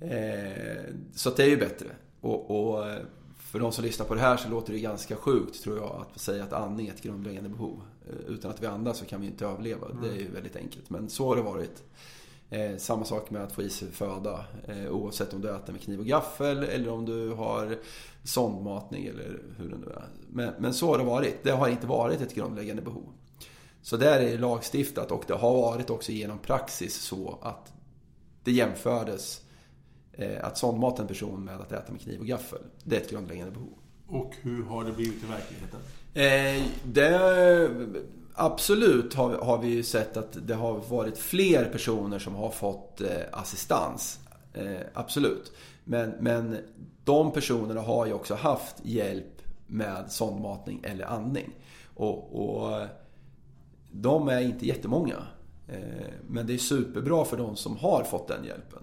[0.00, 1.86] Eh, så det är ju bättre.
[2.20, 2.98] Och, och, eh,
[3.36, 6.20] för de som lyssnar på det här så låter det ganska sjukt tror jag att
[6.20, 7.80] säga att andning är ett grundläggande behov.
[8.08, 9.86] Eh, utan att vi andas så kan vi inte överleva.
[9.86, 10.02] Mm.
[10.02, 10.90] Det är ju väldigt enkelt.
[10.90, 11.82] Men så har det varit.
[12.50, 14.44] Eh, samma sak med att få i sig föda.
[14.68, 17.78] Eh, oavsett om du äter med kniv och gaffel eller om du har
[18.24, 20.08] sondmatning eller hur det nu är.
[20.28, 21.42] Men, men så har det varit.
[21.42, 23.12] Det har inte varit ett grundläggande behov.
[23.82, 27.72] Så där är det lagstiftat och det har varit också genom praxis så att
[28.44, 29.40] det jämfördes
[30.12, 32.62] eh, att sondmata en person med att äta med kniv och gaffel.
[32.84, 33.78] Det är ett grundläggande behov.
[34.08, 35.80] Och hur har det blivit i verkligheten?
[36.14, 37.70] Eh, det,
[38.36, 43.08] absolut har, har vi sett att det har varit fler personer som har fått eh,
[43.32, 44.20] assistans.
[44.52, 45.52] Eh, absolut.
[45.84, 46.58] Men, men
[47.04, 51.54] de personerna har ju också haft hjälp med sondmatning eller andning.
[51.94, 52.86] Och, och
[53.90, 55.22] de är inte jättemånga.
[55.68, 58.82] Eh, men det är superbra för de som har fått den hjälpen.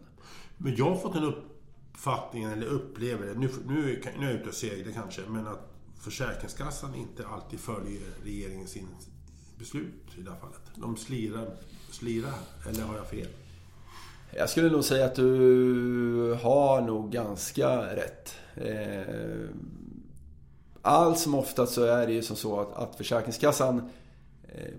[0.58, 4.50] Men jag har fått en uppfattning, eller upplever det, nu, nu, nu är jag ute
[4.50, 8.78] och seglar kanske, men att Försäkringskassan inte alltid följer regeringens
[9.64, 10.62] beslut i det här fallet.
[10.76, 11.48] De slirar,
[11.92, 12.34] slirar
[12.70, 13.28] eller har jag fel?
[14.32, 18.36] Jag skulle nog säga att du har nog ganska rätt.
[18.56, 19.50] Eh,
[20.82, 23.90] allt som oftast så är det ju som så att, att Försäkringskassan
[24.48, 24.74] eh,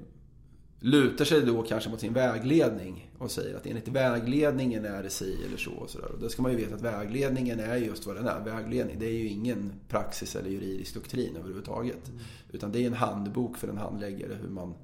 [0.85, 5.37] lutar sig då kanske mot sin vägledning och säger att enligt vägledningen är det si
[5.47, 5.71] eller så.
[5.71, 6.13] Och, så där.
[6.13, 8.41] och då ska man ju veta att vägledningen är just vad den är.
[8.41, 12.09] Vägledning, det är ju ingen praxis eller juridisk doktrin överhuvudtaget.
[12.09, 12.21] Mm.
[12.53, 14.75] Utan det är en handbok för en handläggare hur man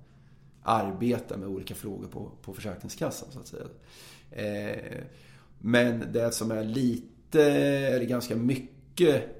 [0.63, 3.67] arbetar med olika frågor på, på Försäkringskassan så att säga.
[4.31, 5.05] Eh,
[5.59, 9.39] men det som är lite, eller ganska mycket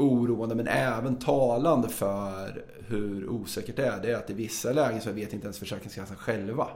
[0.00, 4.02] oroande men även talande för hur osäkert det är.
[4.02, 6.68] Det är att i vissa lägen så vet inte ens Försäkringskassan själva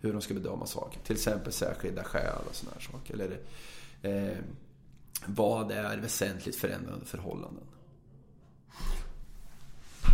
[0.00, 1.00] hur de ska bedöma saker.
[1.00, 3.14] Till exempel särskilda skäl och sådana här saker.
[3.14, 3.38] Eller
[4.02, 4.38] eh,
[5.26, 7.64] vad är väsentligt förändrade förhållanden.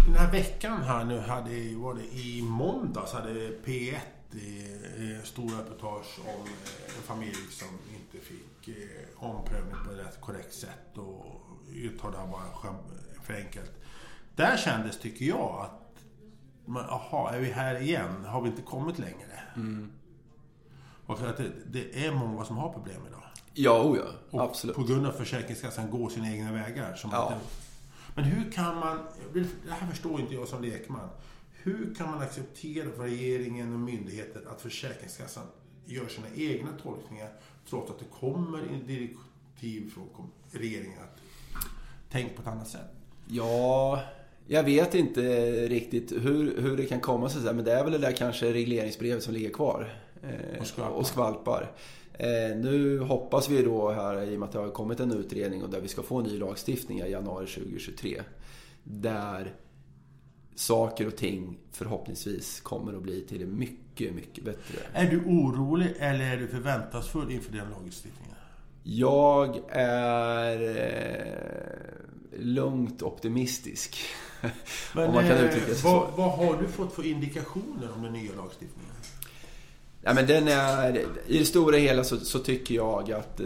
[0.07, 3.95] Den här veckan här nu hade, var det i måndags, hade P1
[4.33, 10.21] eh, eh stora reportage om eh, en familj som inte fick eh, omprövning på ett
[10.21, 10.99] korrekt sätt.
[10.99, 12.75] Och jag tar det här bara
[13.23, 13.73] för enkelt.
[14.37, 15.81] Där kändes, tycker jag, att
[16.67, 18.25] Jaha, är vi här igen?
[18.25, 19.43] Har vi inte kommit längre?
[19.57, 19.93] Mm.
[21.07, 23.23] Och att det, det, är många som har problem idag.
[23.55, 24.43] Ja, oh ja.
[24.43, 24.77] Absolut.
[24.77, 26.95] på grund av Försäkringskassan går sina egna vägar.
[26.95, 27.33] Som ja.
[27.33, 27.47] Inte,
[28.15, 28.99] men hur kan man...
[29.33, 31.09] Det här förstår inte jag som lekman.
[31.53, 35.47] Hur kan man acceptera för regeringen och myndigheter att Försäkringskassan
[35.85, 37.31] gör sina egna tolkningar
[37.69, 41.20] trots att det kommer direktiv från regeringen att
[42.11, 42.91] tänk på ett annat sätt?
[43.27, 44.01] Ja,
[44.47, 45.21] jag vet inte
[45.69, 47.55] riktigt hur, hur det kan komma sig.
[47.55, 49.93] Men det är väl det där kanske regleringsbrevet som ligger kvar.
[50.23, 50.97] Eh, och skvalpar.
[50.97, 51.73] Och skvalpar.
[52.13, 55.63] Eh, nu hoppas vi då här, i och med att det har kommit en utredning
[55.63, 58.23] och där vi ska få en ny lagstiftning i januari 2023.
[58.85, 59.55] Där
[60.55, 64.79] saker och ting förhoppningsvis kommer att bli till det mycket, mycket bättre.
[64.93, 68.37] Är du orolig eller är du förväntansfull inför den lagstiftningen?
[68.83, 70.61] Jag är...
[70.63, 71.61] Eh,
[72.41, 73.99] lugnt optimistisk.
[74.95, 76.17] Men, om man kan eh, uttrycka sig vad, så.
[76.17, 78.91] vad har du fått för indikationer om den nya lagstiftningen?
[80.03, 83.41] Ja, men den är, I det stora hela så, så tycker jag att,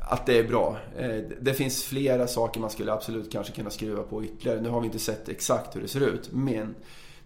[0.00, 0.78] att det är bra.
[0.98, 4.60] Eh, Det finns flera saker man skulle absolut kanske kunna skruva på ytterligare.
[4.60, 6.28] Nu har vi inte sett exakt hur det ser ut.
[6.32, 6.74] Men,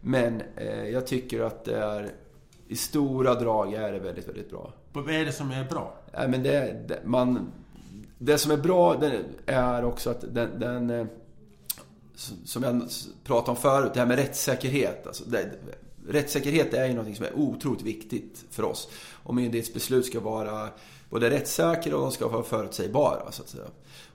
[0.00, 2.10] men eh, jag tycker att det är
[2.72, 4.72] i stora drag är det väldigt, väldigt bra.
[4.92, 5.94] Vad är det som är bra?
[6.12, 7.52] Nej, men det, det, man,
[8.18, 9.02] det som är bra
[9.46, 11.06] är också att den, den eh,
[12.44, 12.82] som jag
[13.24, 15.06] pratade om förut, det här med rättssäkerhet.
[15.06, 15.50] Alltså det,
[16.08, 18.88] rättssäkerhet är ju något som är otroligt viktigt för oss.
[19.22, 20.68] Och myndighetsbeslut ska vara
[21.10, 23.32] både rättssäkra och de ska vara förutsägbara.
[23.32, 23.64] Så att säga.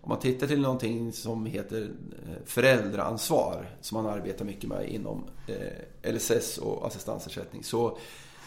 [0.01, 5.23] Om man tittar till någonting som heter eh, föräldraansvar, som man arbetar mycket med inom
[5.47, 7.97] eh, LSS och assistansersättning, så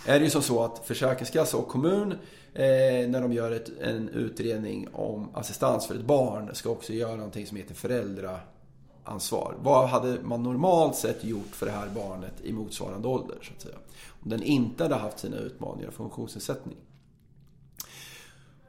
[0.07, 2.13] är det ju som så att Försäkringskassa och kommun
[2.55, 7.17] eh, när de gör ett, en utredning om assistans för ett barn ska också göra
[7.17, 9.55] någonting som heter föräldraansvar.
[9.63, 13.39] Vad hade man normalt sett gjort för det här barnet i motsvarande ålder?
[13.43, 13.77] Så att säga.
[14.23, 16.77] Om den inte hade haft sina utmaningar och funktionsnedsättning.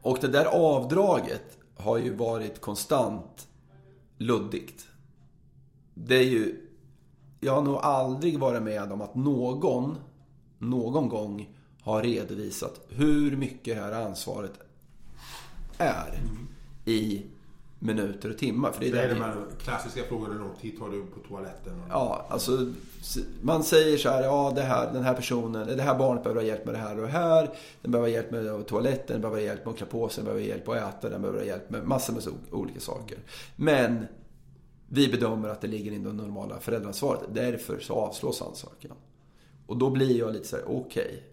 [0.02, 3.48] Och det där avdraget har ju varit konstant
[4.18, 4.88] luddigt.
[5.94, 6.68] Det är ju...
[7.40, 9.98] Jag har nog aldrig varit med om att någon
[10.62, 11.50] någon gång
[11.82, 14.52] har redovisat hur mycket det här ansvaret
[15.78, 16.20] är
[16.86, 17.22] i
[17.80, 18.72] minuter och timmar.
[18.72, 20.34] För det är, Det är de vi- här klassiska frågorna.
[20.34, 21.82] Hur lång tid tar du på toaletten?
[21.90, 22.72] Ja, alltså
[23.42, 26.48] man säger så här, ja det här, den här personen, det här barnet behöver ha
[26.48, 27.50] hjälp med det här och det här.
[27.82, 30.24] Den behöver ha hjälp med toaletten, den behöver ha hjälp med att klä på sig,
[30.24, 33.18] den behöver ha hjälp att äta, den behöver ha hjälp med massor med olika saker.
[33.56, 34.06] Men
[34.90, 37.22] vi bedömer att det ligger inom det normala föräldraansvaret.
[37.34, 38.92] Därför så avslås ansökan.
[39.72, 41.24] Och då blir jag lite så här, okej.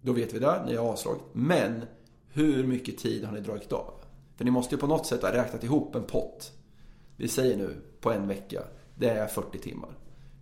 [0.00, 1.22] då vet vi det, ni har avslagit.
[1.32, 1.84] Men
[2.28, 3.94] hur mycket tid har ni dragit av?
[4.36, 6.52] För ni måste ju på något sätt ha räknat ihop en pott.
[7.16, 8.62] Vi säger nu på en vecka,
[8.94, 9.90] det är 40 timmar.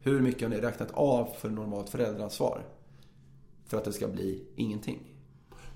[0.03, 2.65] Hur mycket har ni räknat av för normalt föräldraansvar?
[3.65, 5.10] För att det ska bli ingenting.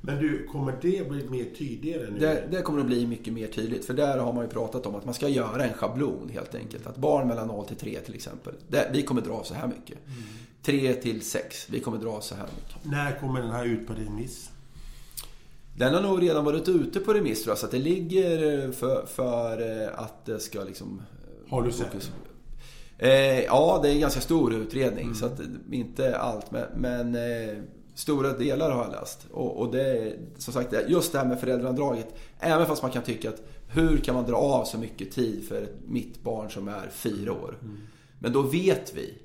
[0.07, 2.19] Men du, kommer det bli mer tydligare nu?
[2.19, 3.85] Det, det kommer att bli mycket mer tydligt.
[3.85, 6.87] För där har man ju pratat om att man ska göra en schablon helt enkelt.
[6.87, 8.55] Att barn mellan 0 till 3 till exempel.
[8.69, 9.99] Det, vi kommer dra så här mycket.
[10.63, 12.85] 3 till 6, vi kommer dra så här mycket.
[12.85, 14.51] När kommer den här ut på remiss?
[15.77, 17.59] Den har nog redan varit ute på remiss tror jag.
[17.59, 21.03] Så att det ligger för, för eh, att det ska liksom...
[21.47, 22.11] eh, Har du sett fokus-
[22.99, 25.15] Eh, ja, det är en ganska stor utredning.
[25.15, 26.51] Så att eh, inte allt.
[26.51, 27.57] Men, men eh,
[27.95, 29.27] stora delar har jag läst.
[29.33, 32.15] Och, och det är som sagt just det här med föräldraavdraget.
[32.41, 35.69] Även fast man kan tycka att hur kan man dra av så mycket tid för
[35.87, 37.59] mitt barn som är fyra år.
[38.19, 39.19] Men då vet vi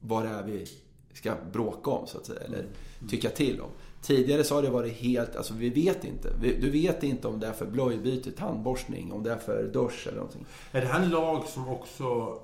[0.00, 0.66] vad det är vi
[1.12, 2.40] ska bråka om så att säga.
[2.40, 2.66] Eller
[3.10, 3.70] tycka till om.
[4.02, 6.32] Tidigare så har det varit helt, alltså vi vet inte.
[6.40, 10.16] Du vet inte om det är för blöjbyte, tandborstning, om det är för dusch eller
[10.16, 10.46] någonting.
[10.72, 12.38] Är det här en lag som också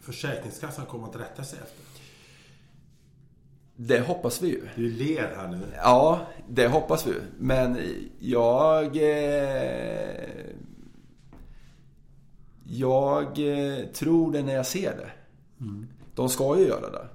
[0.00, 1.89] Försäkringskassan kommer att rätta sig efter?
[3.82, 4.68] Det hoppas vi ju.
[4.74, 5.60] Du ler här nu.
[5.76, 7.14] Ja, det hoppas vi.
[7.38, 7.78] Men
[8.18, 8.96] jag...
[8.96, 10.30] Eh,
[12.64, 15.10] jag eh, tror det när jag ser det.
[16.14, 17.08] De ska ju göra det.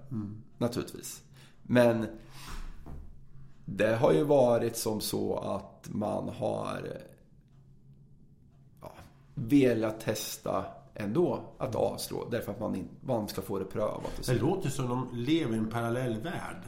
[0.57, 1.23] Naturligtvis.
[1.63, 2.07] Men
[3.65, 7.01] det har ju varit som så att man har eh,
[8.81, 8.91] ja,
[9.35, 12.27] velat testa ändå att avslå.
[12.31, 14.21] Därför att man, in, man ska få det prövat.
[14.25, 16.61] Det låter som de lever i en parallell värld.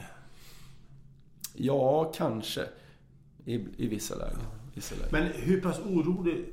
[1.54, 2.62] Ja, kanske.
[3.46, 4.40] I, i vissa lägen.
[4.74, 5.10] Vissa lägen.
[5.12, 6.46] Men hur pass orolig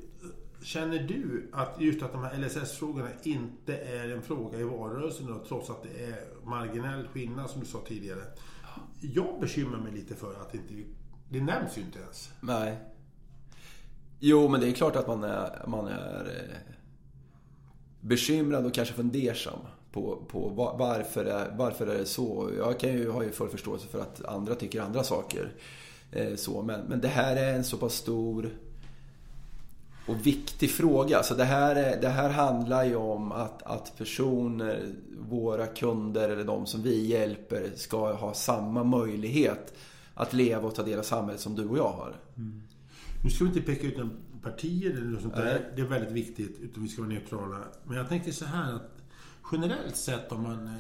[0.63, 5.45] känner du att just att de här LSS-frågorna inte är en fråga i valrörelsen då,
[5.49, 8.23] trots att det är marginell skillnad som du sa tidigare?
[9.01, 10.91] Jag bekymrar mig lite för att det inte...
[11.29, 12.31] Det nämns ju inte ens.
[12.41, 12.79] Nej.
[14.19, 16.75] Jo, men det är klart att man är, man är eh,
[18.05, 19.59] bekymrad och kanske fundersam
[19.93, 22.51] på, på varför, är, varför är det så.
[22.59, 25.53] Jag kan ju, har ju full förståelse för att andra tycker andra saker.
[26.13, 28.51] Eh, så, men, men det här är en så pass stor
[30.07, 31.23] och viktig fråga.
[31.23, 34.83] Så det här, är, det här handlar ju om att, att personer,
[35.29, 39.75] våra kunder eller de som vi hjälper ska ha samma möjlighet
[40.15, 42.17] att leva och ta del av samhället som du och jag har.
[42.37, 42.63] Mm.
[43.25, 44.11] Nu ska vi inte peka ut någon
[44.45, 45.73] partier eller något sånt där.
[45.77, 46.59] Det är väldigt viktigt.
[46.61, 47.59] Utan vi ska vara neutrala.
[47.85, 48.91] Men jag tänkte så här att
[49.53, 50.73] generellt sett om man eh,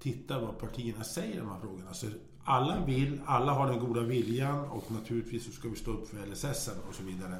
[0.00, 1.94] tittar vad partierna säger i de här frågorna.
[1.94, 2.06] Så
[2.44, 6.26] alla vill, alla har den goda viljan och naturligtvis så ska vi stå upp för
[6.26, 7.38] LSS och så vidare.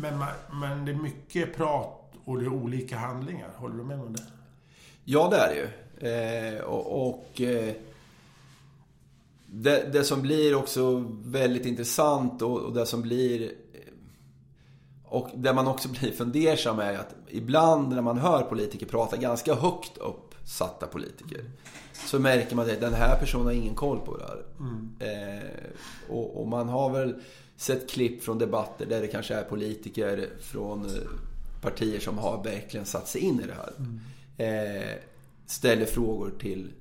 [0.00, 3.50] Men, man, men det är mycket prat och det är olika handlingar.
[3.56, 4.22] Håller du med om det?
[5.04, 5.68] Ja, det är det ju.
[6.08, 7.74] Eh, och och eh,
[9.46, 13.52] det, det som blir också väldigt intressant och, och det som blir...
[15.10, 19.54] Och där man också blir fundersam är att ibland när man hör politiker prata, ganska
[19.54, 21.44] högt uppsatta politiker,
[21.92, 24.44] så märker man att den här personen har ingen koll på det här.
[24.60, 24.96] Mm.
[25.00, 25.44] Eh,
[26.08, 27.14] och, och, man har väl
[27.56, 30.92] sett klipp från debatter där det kanske är politiker från eh,
[31.62, 33.72] partier som har verkligen satt sig in i det här.
[33.78, 34.00] Mm.
[34.36, 34.96] Eh,
[35.46, 36.72] ställer frågor till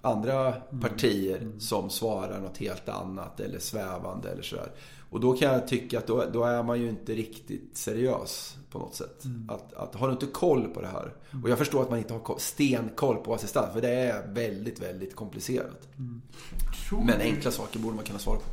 [0.00, 0.80] andra mm.
[0.80, 1.60] partier mm.
[1.60, 4.70] som svarar något helt annat eller svävande eller sådär.
[5.10, 8.78] Och då kan jag tycka att då, då, är man ju inte riktigt seriös på
[8.78, 9.24] något sätt.
[9.24, 9.50] Mm.
[9.50, 11.12] Att, att, har du inte koll på det här.
[11.30, 11.44] Mm.
[11.44, 13.72] Och jag förstår att man inte har stenkoll på assistans.
[13.72, 15.88] För det är väldigt, väldigt komplicerat.
[15.98, 16.22] Mm.
[17.06, 18.44] Men enkla saker borde man kunna svara på.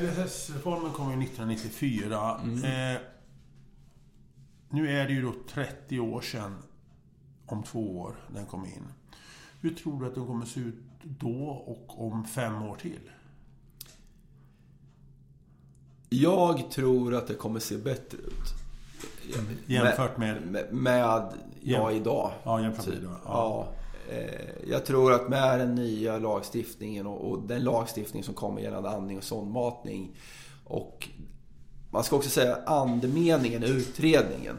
[0.00, 2.40] LSS-reformen kom ju 1994.
[2.44, 2.64] Mm.
[2.64, 3.00] Eh,
[4.70, 6.56] nu är det ju då 30 år sedan,
[7.46, 8.84] om två år, den kom in.
[9.60, 13.10] Hur tror du att den kommer se ut då och om fem år till?
[16.12, 18.54] Jag tror att det kommer se bättre ut.
[19.66, 20.42] Jämfört med?
[20.42, 22.30] Med, med ja, idag.
[22.44, 23.16] Ja, jämfört med idag.
[23.24, 23.68] Ja.
[24.08, 24.14] ja.
[24.14, 28.90] Eh, jag tror att med den nya lagstiftningen och, och den lagstiftning som kommer gällande
[28.90, 30.16] andning och sondmatning
[30.64, 31.08] och
[31.90, 34.56] man ska också säga andemeningen i utredningen.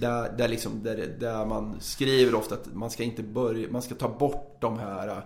[0.00, 3.94] Där, där, liksom, där, där man skriver ofta att man ska inte börja, man ska
[3.94, 5.22] ta bort de här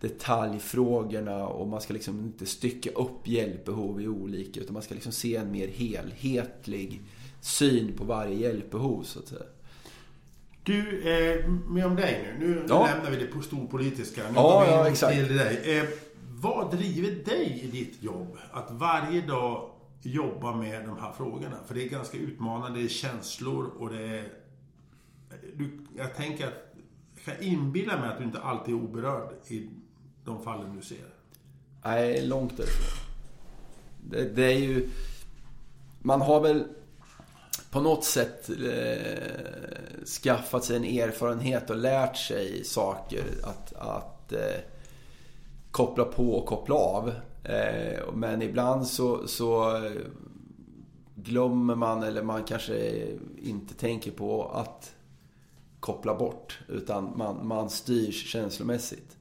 [0.00, 5.12] detaljfrågorna och man ska liksom inte stycka upp hjälpbehov i olika utan man ska liksom
[5.12, 7.00] se en mer helhetlig
[7.40, 9.42] syn på varje hjälpbehov så att säga.
[10.62, 12.46] Du, eh, med om dig nu.
[12.46, 12.86] Nu ja.
[12.86, 14.22] lämnar vi det på storpolitiska.
[14.22, 15.14] Nu ja, ja, exakt.
[15.14, 15.78] Till dig.
[15.78, 15.88] Eh,
[16.28, 18.38] vad driver dig i ditt jobb?
[18.52, 19.70] Att varje dag
[20.02, 21.56] jobba med de här frågorna?
[21.66, 24.28] För det är ganska utmanande, det är känslor och det är...
[25.54, 26.66] Du, jag tänker att...
[27.24, 29.68] Jag kan inbilla mig att du inte alltid är oberörd i
[30.30, 30.98] de fallen du ser?
[31.84, 33.06] Nej, långt därifrån.
[34.10, 34.88] Det, det är ju...
[36.02, 36.64] Man har väl
[37.70, 44.60] på något sätt eh, skaffat sig en erfarenhet och lärt sig saker att, att eh,
[45.70, 47.12] koppla på och koppla av.
[47.44, 49.80] Eh, men ibland så, så
[51.14, 53.06] glömmer man eller man kanske
[53.42, 54.94] inte tänker på att
[55.80, 56.58] koppla bort.
[56.68, 59.16] Utan man, man styrs känslomässigt.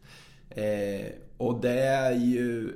[0.50, 2.74] Eh, och det är ju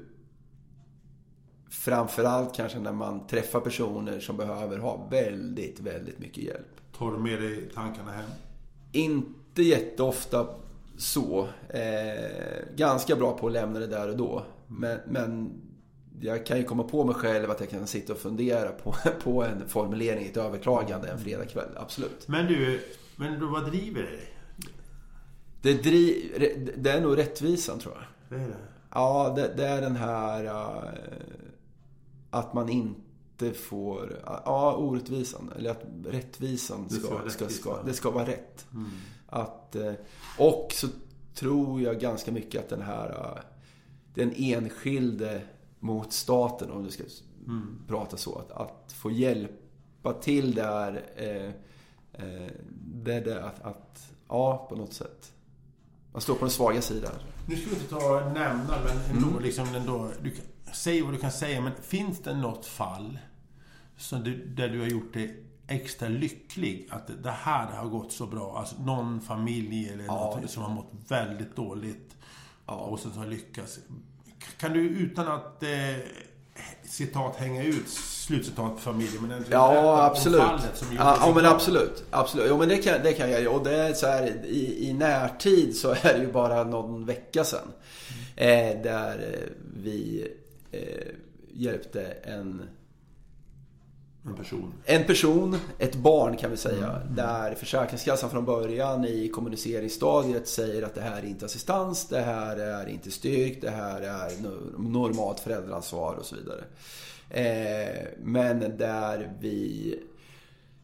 [1.70, 6.68] framförallt kanske när man träffar personer som behöver ha väldigt, väldigt mycket hjälp.
[6.98, 8.30] Tar du med dig tankarna hem?
[8.92, 10.48] Inte jätteofta
[10.98, 11.48] så.
[11.70, 14.46] Eh, ganska bra på att lämna det där och då.
[14.68, 15.62] Men, men
[16.22, 19.44] jag kan ju komma på mig själv att jag kan sitta och fundera på, på
[19.44, 21.70] en formulering i ett överklagande en fredagkväll.
[21.76, 22.28] Absolut.
[22.28, 22.80] Men du,
[23.16, 24.33] men du, vad driver dig?
[25.64, 26.40] Det, driv,
[26.78, 28.04] det är nog rättvisan tror jag.
[28.30, 28.58] Det är det?
[28.90, 30.46] Ja, det, det är den här...
[30.46, 30.90] Uh,
[32.30, 34.20] att man inte får...
[34.26, 35.52] Ja, orättvisan.
[35.58, 38.66] Eller att rättvisan ska, ska, ska, ska, det ska vara rätt.
[38.74, 38.90] Mm.
[39.28, 39.94] Att, uh,
[40.38, 40.88] och så
[41.36, 43.10] tror jag ganska mycket att den här...
[43.10, 43.42] Uh,
[44.14, 45.42] den enskilde
[45.80, 47.04] mot staten, om du ska
[47.48, 47.82] mm.
[47.88, 48.40] prata så.
[48.40, 51.04] Att, att få hjälpa till där.
[51.16, 51.48] Eh,
[52.14, 52.52] eh,
[53.04, 55.34] det är det att, att, ja, på något sätt.
[56.14, 57.12] Man står på den svaga sidan.
[57.46, 59.44] Nu ska vi inte ta nämna, men ändå, mm.
[59.44, 63.20] liksom ändå, du kan, säg vad du kan säga, men finns det något fall
[63.98, 65.32] som du, där du har gjort det
[65.68, 66.88] extra lycklig?
[66.92, 68.58] Att det här har gått så bra?
[68.58, 72.16] Alltså någon familj eller ja, något som har mått väldigt dåligt
[72.66, 72.74] ja.
[72.74, 73.80] och sen har lyckats.
[74.58, 75.70] Kan du utan att eh,
[76.94, 79.28] citat hänga ut slutcitat familjen.
[79.28, 80.42] Men ja, absolut.
[80.42, 82.04] Ja, ja, men absolut.
[82.10, 82.46] absolut.
[82.50, 85.76] Jo, men det kan, det kan jag Och det är så här, i, i närtid
[85.76, 87.60] så är det ju bara någon vecka sedan.
[88.38, 88.78] Mm.
[88.78, 89.40] Eh, där
[89.84, 90.28] vi
[90.72, 91.08] eh,
[91.54, 92.62] hjälpte en
[94.26, 94.74] en person.
[94.86, 96.90] En person, ett barn kan vi säga.
[96.90, 97.16] Mm.
[97.16, 102.58] Där Försäkringskassan från början i kommuniceringsstadiet säger att det här är inte assistans, det här
[102.58, 104.32] är inte styrkt, det här är
[104.78, 106.64] normalt föräldraansvar och så vidare.
[107.30, 109.96] Eh, men där vi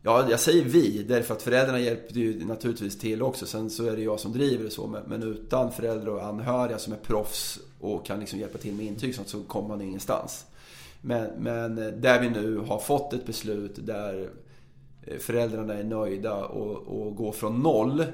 [0.01, 3.45] Ja, jag säger vi därför att föräldrarna hjälper ju naturligtvis till också.
[3.45, 5.01] Sen så är det jag som driver det så.
[5.07, 9.15] Men, utan föräldrar och anhöriga som är proffs och kan liksom hjälpa till med intyg
[9.25, 10.45] så kommer man ingenstans.
[11.01, 14.29] Men, men där vi nu har fått ett beslut där
[15.19, 18.05] föräldrarna är nöjda och, och går från noll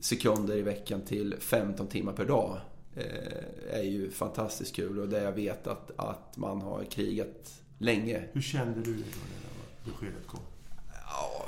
[0.00, 2.58] sekunder i veckan till 15 timmar per dag.
[2.96, 8.24] Eh, är ju fantastiskt kul och det jag vet att, att man har krigat länge.
[8.32, 10.40] Hur kände du när beskedet kom?
[10.92, 11.44] Ja,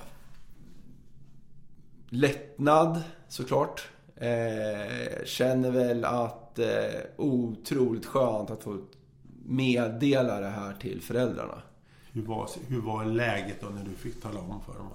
[2.08, 3.88] lättnad såklart.
[4.16, 8.78] Eh, känner väl att eh, otroligt skönt att få
[9.46, 11.62] meddela det här till föräldrarna.
[12.12, 14.90] Hur var, hur var läget då när du fick tala om för dem?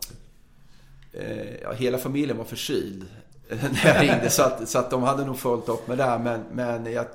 [1.14, 3.06] Eh, ja, hela familjen var förkyld
[3.50, 4.30] när jag ringde.
[4.30, 6.20] Så att, så att de hade nog följt upp med det.
[6.24, 7.06] Men, men jag,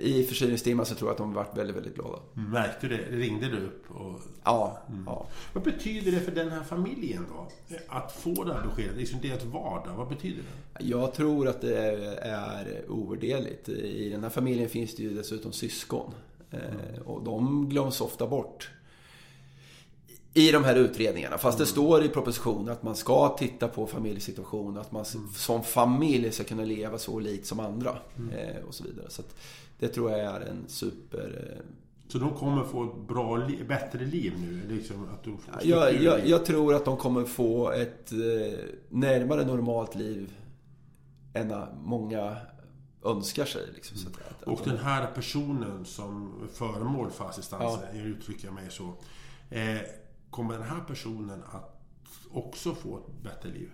[0.00, 2.18] i förkylningstimmen så tror jag att de varit väldigt, väldigt glada.
[2.32, 3.16] Märkte du det?
[3.16, 3.84] Ringde du upp?
[3.90, 4.20] Och...
[4.44, 5.04] Ja, mm.
[5.06, 5.26] ja.
[5.52, 7.48] Vad betyder det för den här familjen då?
[7.88, 8.96] Att få det här beskedet?
[8.96, 9.94] Liksom det är ett vardag.
[9.96, 10.84] Vad betyder det?
[10.84, 11.78] Jag tror att det
[12.22, 13.68] är ovärderligt.
[13.68, 16.10] I den här familjen finns det ju dessutom syskon.
[16.50, 17.02] Mm.
[17.04, 18.70] Och de glöms ofta bort
[20.34, 21.38] i de här utredningarna.
[21.38, 24.78] Fast det står i propositionen att man ska titta på familjesituationen.
[24.78, 25.04] Att man
[25.34, 27.98] som familj ska kunna leva så likt som andra.
[28.16, 28.30] Mm.
[28.30, 29.10] Eh, och så vidare.
[29.10, 29.22] Så
[29.78, 31.56] det tror jag är en super...
[31.58, 31.64] Eh...
[32.08, 34.76] Så de kommer få ett bra, bättre liv nu?
[34.76, 38.18] Liksom att du jag, jag, jag, tror att de kommer få ett eh,
[38.88, 40.32] närmare normalt liv
[41.34, 42.36] än många
[43.04, 43.62] önskar sig.
[43.74, 44.12] Liksom, mm.
[44.12, 47.98] att, att, och den här personen som är föremål för assistans, ja.
[47.98, 48.94] jag uttrycker mig så.
[49.50, 49.78] Eh,
[50.34, 51.80] kommer den här personen att
[52.32, 53.70] också få ett bättre liv?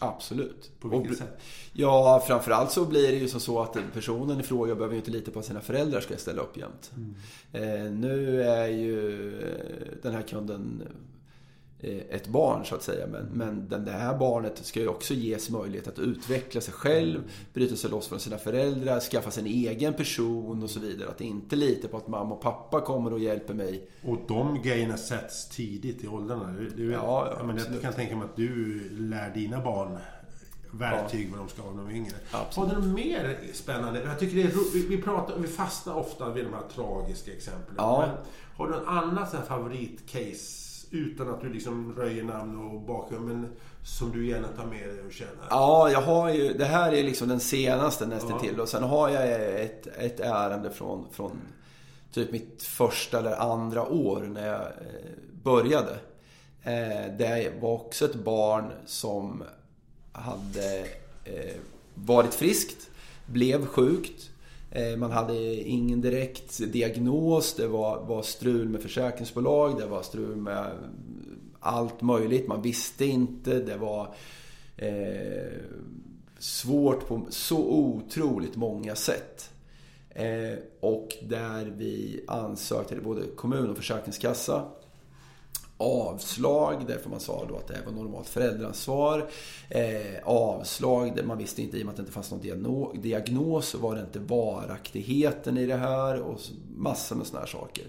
[0.00, 0.80] Absolut.
[0.80, 1.40] På vilket och, sätt?
[1.72, 5.10] Ja, framförallt så blir det ju som så att personen i fråga behöver ju inte
[5.10, 6.92] lita på att sina föräldrar ska ställa upp jämt.
[6.96, 7.14] Mm.
[7.52, 9.30] Eh, nu är ju
[10.02, 11.15] den här kunden Eh,
[11.86, 13.06] ett barn så att säga.
[13.06, 17.20] Men, men det här barnet ska ju också ges möjlighet att utveckla sig själv,
[17.54, 21.08] bryta sig loss från sina föräldrar, skaffa sig en egen person och så vidare.
[21.08, 23.88] Att inte lita på att mamma och pappa kommer och hjälper mig.
[24.04, 26.54] Och de grejerna sätts tidigt i åldrarna.
[26.76, 29.98] Du, ja, ja, jag, menar, jag kan tänka mig att du lär dina barn
[30.70, 31.30] verktyg ja.
[31.30, 32.14] vad de ska ha när de är yngre.
[32.30, 32.68] Absolut.
[32.68, 34.02] Har du något mer spännande?
[34.02, 37.74] Jag tycker det är, vi, vi, pratar, vi fastnar ofta vid de här tragiska exemplen.
[37.78, 38.04] Ja.
[38.06, 38.16] Men
[38.56, 43.28] har du något annat favoritcase utan att du liksom röjer namn och bakgrund.
[43.28, 43.48] Men
[43.84, 45.46] som du gärna tar med dig och känner.
[45.50, 48.38] Ja, jag har ju, det här är liksom den senaste nästan ja.
[48.38, 48.60] till.
[48.60, 51.38] Och sen har jag ett, ett ärende från, från
[52.12, 55.12] typ mitt första eller andra år när jag eh,
[55.42, 55.98] började.
[56.62, 59.42] Eh, det var också ett barn som
[60.12, 60.80] hade
[61.24, 61.56] eh,
[61.94, 62.90] varit friskt,
[63.26, 64.30] blev sjukt
[64.70, 67.54] Eh, man hade ingen direkt diagnos.
[67.54, 69.78] Det var, var strul med försäkringsbolag.
[69.78, 70.70] Det var strul med
[71.60, 72.48] allt möjligt.
[72.48, 73.60] Man visste inte.
[73.60, 74.14] Det var
[74.76, 75.60] eh,
[76.38, 79.50] svårt på så otroligt många sätt.
[80.10, 84.64] Eh, och där vi ansökte till både kommun och försäkringskassa
[85.78, 89.30] avslag därför man sa då att det här var normalt föräldraansvar.
[89.68, 93.78] Eh, avslag, man visste inte i och med att det inte fanns någon diagnos, så
[93.78, 96.40] var det inte varaktigheten i det här och
[96.76, 97.84] massor med sådana här saker.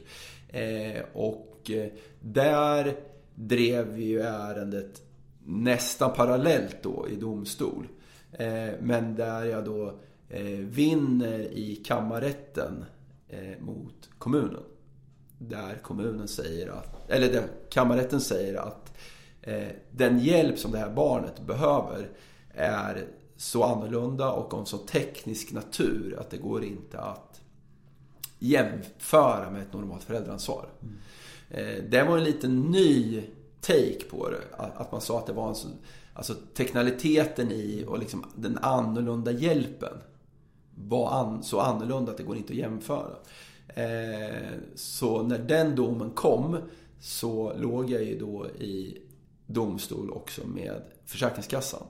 [0.47, 1.88] Eh, och eh,
[2.19, 2.95] där
[3.35, 5.01] drev vi ju ärendet
[5.45, 7.88] nästan parallellt då i domstol.
[8.31, 12.85] Eh, men där jag då eh, vinner i kammarrätten
[13.29, 14.63] eh, mot kommunen.
[15.38, 18.93] Där kommunen säger att, eller där kammarrätten säger att
[19.41, 22.09] eh, den hjälp som det här barnet behöver
[22.53, 23.07] är
[23.38, 27.41] så annorlunda och om så teknisk natur att det går inte att
[28.39, 30.69] jämföra med ett normalt föräldraansvar.
[30.81, 30.95] Mm.
[31.49, 33.23] Eh, det var en liten ny
[33.61, 34.41] take på det.
[34.57, 35.67] Att man sa att det var en så,
[36.13, 39.97] alltså teknikaliteten i och liksom den annorlunda hjälpen
[40.75, 43.15] var an, så annorlunda att det går inte att jämföra.
[43.78, 46.57] Eh, så när den domen kom
[46.99, 48.97] så låg jag ju då i
[49.45, 51.84] domstol också med Försäkringskassan.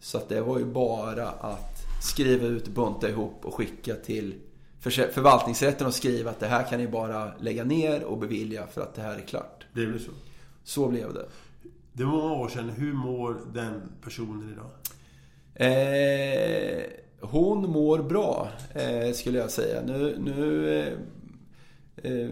[0.00, 4.34] Så att det var ju bara att skriva ut, bunta ihop och skicka till
[4.80, 8.94] förvaltningsrätten och skriva att det här kan ni bara lägga ner och bevilja för att
[8.94, 9.66] det här är klart.
[9.72, 10.10] Det blev så?
[10.64, 11.26] Så blev det.
[11.92, 12.70] Det var många år sedan.
[12.70, 14.70] Hur mår den personen idag?
[15.54, 16.84] Eh,
[17.20, 19.82] hon mår bra, eh, skulle jag säga.
[19.82, 20.92] Nu, nu eh,
[22.12, 22.28] eh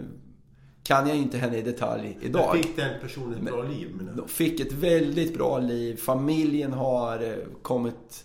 [0.84, 2.50] kan jag inte henne i detalj idag.
[2.52, 4.10] Men fick den personen ett bra liv?
[4.16, 5.96] De fick ett väldigt bra liv.
[5.96, 8.24] Familjen har eh, kommit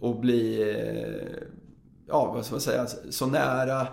[0.00, 1.46] att bli, eh,
[2.08, 3.86] ja vad ska man säga, så nära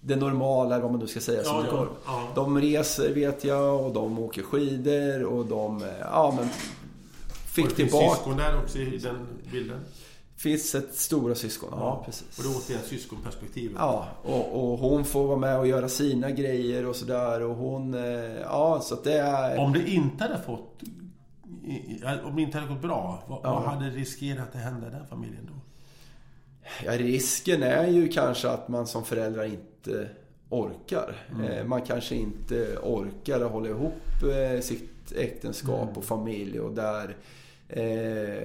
[0.00, 2.28] det normala, vad man nu ska säga, som ja, ja, ja.
[2.34, 6.48] De reser vet jag och de åker skidor och de, ja men...
[7.46, 8.04] Fick och det tillbaka...
[8.04, 9.80] finns syskon där också i den bilden?
[10.42, 12.38] Finns ett stora syskon, ja, ja precis.
[12.38, 13.76] Och är återigen syskonperspektivet.
[13.78, 17.42] Ja, och, och, hon får vara med och göra sina grejer och sådär.
[17.42, 19.58] Och hon, eh, ja så att det är...
[19.58, 20.82] Om det inte hade fått...
[22.24, 23.54] Om det inte hade gått bra, vad, ja.
[23.54, 25.60] vad hade riskerat att hända i den familjen då?
[26.84, 30.08] Ja, risken är ju kanske att man som förälder inte
[30.48, 31.26] orkar.
[31.30, 31.50] Mm.
[31.50, 35.94] Eh, man kanske inte orkar hålla ihop eh, sitt äktenskap mm.
[35.94, 37.16] och familj och där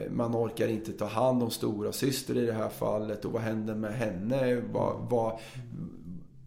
[0.09, 3.75] man orkar inte ta hand om stora syster i det här fallet och vad händer
[3.75, 4.61] med henne?
[4.71, 5.39] Vad, vad,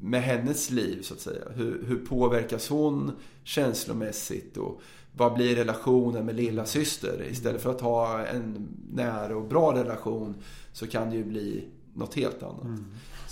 [0.01, 1.45] med hennes liv så att säga.
[1.55, 3.13] Hur, hur påverkas hon
[3.45, 4.81] känslomässigt och
[5.13, 10.35] vad blir relationen med lilla syster Istället för att ha en nära och bra relation
[10.73, 12.65] så kan det ju bli något helt annat.
[12.65, 12.85] Mm.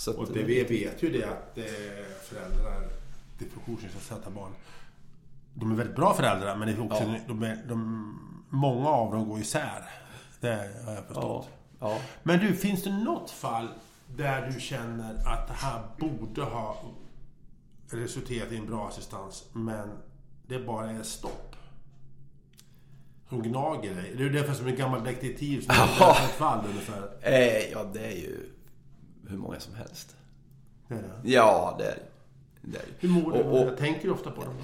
[0.06, 1.64] Att, och det vi vet ju det att eh,
[2.22, 2.88] föräldrar
[3.38, 4.52] till funktionsnedsatta barn
[5.54, 7.16] de är väldigt bra föräldrar men det är också, ja.
[7.28, 8.18] de är, de,
[8.48, 9.90] många av dem går isär.
[10.40, 11.48] Det har jag förstått.
[11.48, 11.58] Ja.
[11.80, 11.98] Ja.
[12.22, 13.68] Men du, finns det något fall
[14.16, 16.82] där du känner att det här borde ha
[17.90, 19.88] resulterat i en bra assistans men
[20.46, 21.56] det bara är stopp?
[23.28, 24.14] Som gnager dig?
[24.16, 27.10] Det är därför som en gammal detektiv som har ett fall ungefär.
[27.20, 28.50] Eh, ja, det är ju
[29.28, 30.16] hur många som helst.
[30.88, 31.30] Det är det?
[31.30, 31.98] Ja, det är
[32.62, 32.80] det.
[32.98, 33.38] Hur mår du?
[33.38, 34.54] Och, och, tänker du ofta på dem?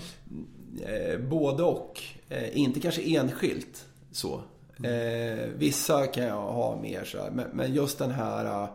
[0.82, 2.02] Eh, både och.
[2.28, 4.42] Eh, inte kanske enskilt så.
[4.84, 7.30] Eh, vissa kan jag ha mer så här.
[7.30, 8.68] Men, men just den här uh,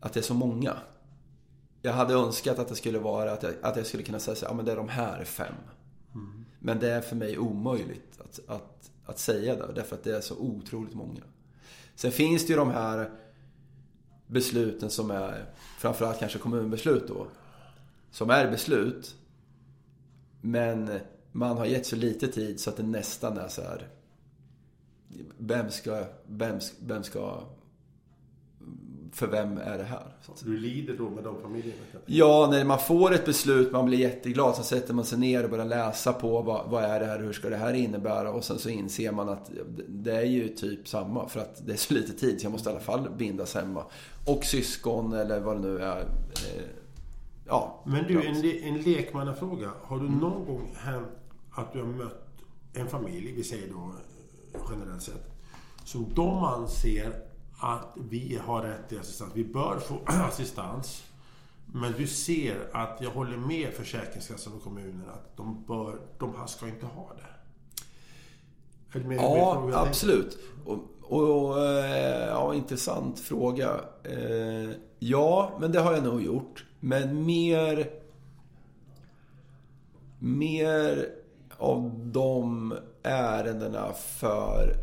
[0.00, 0.76] att det är så många.
[1.82, 4.44] Jag hade önskat att det skulle vara att jag, att jag skulle kunna säga så
[4.44, 5.54] ja men det är de här fem.
[6.14, 6.44] Mm.
[6.58, 9.72] Men det är för mig omöjligt att, att, att säga det.
[9.74, 11.22] Därför att det är så otroligt många.
[11.94, 13.10] Sen finns det ju de här
[14.26, 15.44] besluten som är,
[15.78, 17.26] framförallt kanske kommunbeslut då.
[18.10, 19.14] Som är beslut.
[20.40, 20.90] Men
[21.32, 23.88] man har gett så lite tid så att det nästan är så här.
[25.38, 27.42] Vem ska, vem, vem ska
[29.16, 30.06] för vem är det här?
[30.44, 31.80] Du lider då med de familjerna?
[32.06, 34.54] Ja, när man får ett beslut, man blir jätteglad.
[34.54, 37.32] Så sätter man sig ner och börjar läsa på vad, vad är det här, hur
[37.32, 38.30] ska det här innebära?
[38.32, 39.50] Och sen så inser man att
[39.88, 41.28] det är ju typ samma.
[41.28, 43.84] För att det är så lite tid, så jag måste i alla fall bindas hemma.
[44.26, 46.04] Och syskon eller vad det nu är.
[47.46, 47.82] Eh, ja.
[47.86, 48.44] Men du, en,
[48.74, 49.70] en lekmannafråga.
[49.82, 51.08] Har du någon gång hänt
[51.50, 52.26] att du har mött
[52.72, 53.92] en familj, vi säger då
[54.70, 55.30] generellt sett,
[55.84, 57.22] som de anser
[57.58, 59.32] att vi har rätt till assistans.
[59.34, 61.02] Vi bör få assistans.
[61.72, 66.46] Men du ser att jag håller med Försäkringskassan och kommunen att de, bör, de här
[66.46, 67.22] ska inte ha det.
[68.98, 70.38] Med, ja, med absolut.
[70.64, 73.80] Och, och, eh, ja, intressant fråga.
[74.04, 76.64] Eh, ja, men det har jag nog gjort.
[76.86, 77.90] Men mer...
[80.18, 81.08] Mer
[81.56, 84.76] av de ärendena för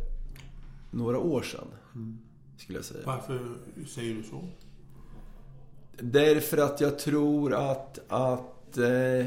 [0.91, 1.67] några år sedan.
[1.95, 2.19] Mm.
[2.57, 3.03] Skulle jag säga.
[3.05, 3.55] Varför
[3.87, 4.41] säger du så?
[5.99, 7.99] Därför att jag tror att...
[8.07, 9.25] att eh,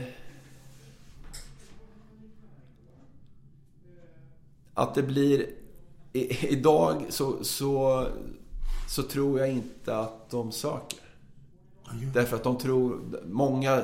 [4.74, 5.50] att det blir...
[6.12, 8.06] I, idag så, så,
[8.88, 11.05] så tror jag inte att de söker.
[12.14, 13.00] Därför att de tror...
[13.26, 13.82] Många...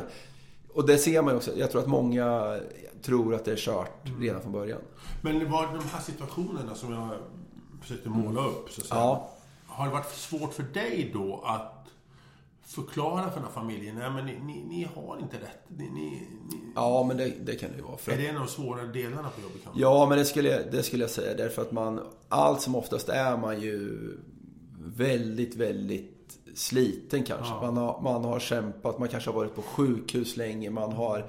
[0.75, 1.57] Och det ser man ju också.
[1.57, 2.59] Jag tror att många
[3.03, 4.21] tror att det är kört mm.
[4.21, 4.81] redan från början.
[5.23, 7.11] Men var det de här situationerna som jag
[7.81, 9.01] försökte måla upp, så att säga.
[9.01, 9.31] Ja.
[9.67, 11.83] Har det varit svårt för dig då att
[12.63, 15.63] förklara för den här familjen, nej men ni, ni, ni har inte rätt.
[15.69, 16.27] Ni, ni,
[16.75, 17.97] ja, men det, det, kan det ju vara.
[17.97, 19.61] För är det en av de svårare delarna på jobbet?
[19.65, 19.81] Kanske?
[19.81, 21.37] Ja, men det skulle, jag, det skulle jag säga.
[21.37, 23.99] Därför att man, allt som oftast är man ju
[24.79, 26.22] väldigt, väldigt
[26.55, 27.55] sliten kanske.
[27.55, 27.61] Ja.
[27.61, 31.27] Man, har, man har kämpat, man kanske har varit på sjukhus länge, man har...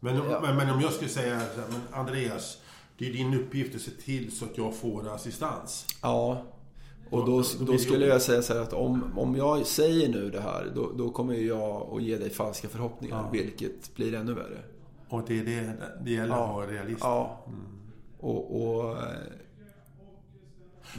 [0.00, 0.40] Men, ja.
[0.42, 1.40] men, men om jag skulle säga,
[1.70, 2.58] men Andreas,
[2.98, 5.86] det är din uppgift att se till så att jag får assistans.
[6.02, 6.42] Ja.
[7.10, 10.40] Och då, då skulle jag säga så här att om, om jag säger nu det
[10.40, 13.16] här, då, då kommer jag att ge dig falska förhoppningar.
[13.16, 13.30] Ja.
[13.32, 14.58] Vilket blir ännu värre.
[15.08, 15.72] Och det är det
[16.04, 16.44] det gäller ja.
[16.44, 17.00] att vara realist.
[17.00, 17.44] Ja.
[17.46, 17.60] Mm.
[18.20, 18.96] Och, och,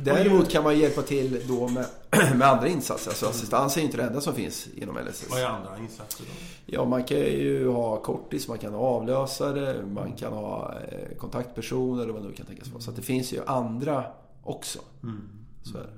[0.03, 1.85] Däremot kan man hjälpa till då med,
[2.35, 3.11] med andra insatser.
[3.11, 5.27] Alltså assistans är inte det enda som finns inom LSS.
[5.29, 6.31] Vad är andra insatser då?
[6.65, 12.03] Ja, man kan ju ha kortis, man kan ha avlösare, man kan ha eh, kontaktpersoner
[12.03, 12.81] eller vad det nu kan tänkas vara.
[12.81, 14.03] Så det finns ju andra
[14.43, 14.79] också.
[15.03, 15.29] Mm.
[15.63, 15.89] Så är det.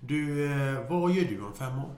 [0.00, 1.94] Du, eh, vad gör du om fem år?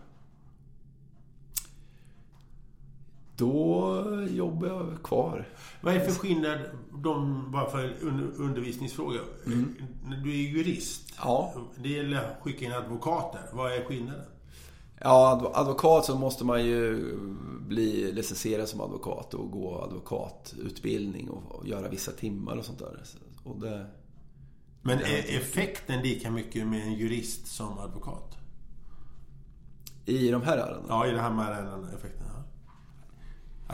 [3.43, 5.49] Då jobbar jag kvar.
[5.80, 6.59] Vad är för skillnad,
[7.03, 7.95] de, bara för
[8.36, 9.20] undervisningsfråga.
[9.47, 9.74] Mm.
[10.24, 11.14] Du är jurist.
[11.18, 11.55] Ja.
[11.76, 13.40] Det gäller att skicka in advokater.
[13.53, 14.24] Vad är skillnaden?
[15.01, 17.14] Ja, advokat så måste man ju
[17.68, 23.03] bli licensierad som advokat och gå advokatutbildning och göra vissa timmar och sånt där.
[23.45, 23.86] Och det,
[24.82, 28.36] men är effekten lika mycket med en jurist som advokat?
[30.05, 30.86] I de här ärendena?
[30.88, 32.22] Ja, i de här ärendena, effekten.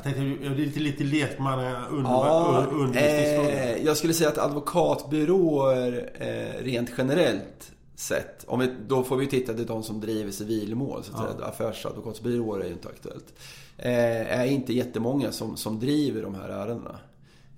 [0.05, 0.11] Ja.
[0.11, 3.77] Jag tänkte, det är lite, lite lekmanna under, ja, undervisningsfråga.
[3.77, 8.45] Eh, jag skulle säga att advokatbyråer eh, rent generellt sett.
[8.47, 11.05] Om vi, då får vi titta till de som driver civilmål.
[11.05, 11.47] Så att ja.
[11.47, 13.35] Affärsadvokatsbyråer är ju inte aktuellt.
[13.77, 16.99] Eh, är inte jättemånga som, som driver de här ärendena.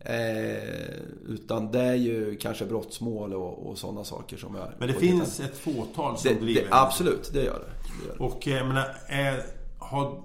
[0.01, 0.95] Eh,
[1.28, 4.76] utan det är ju kanske brottsmål och, och sådana saker som är...
[4.78, 6.62] Men det finns ett fåtal som det, driver?
[6.62, 7.59] Det, absolut, det gör det.
[8.03, 8.24] det, gör det.
[8.24, 9.43] Och jag menar, är,
[9.78, 10.22] har,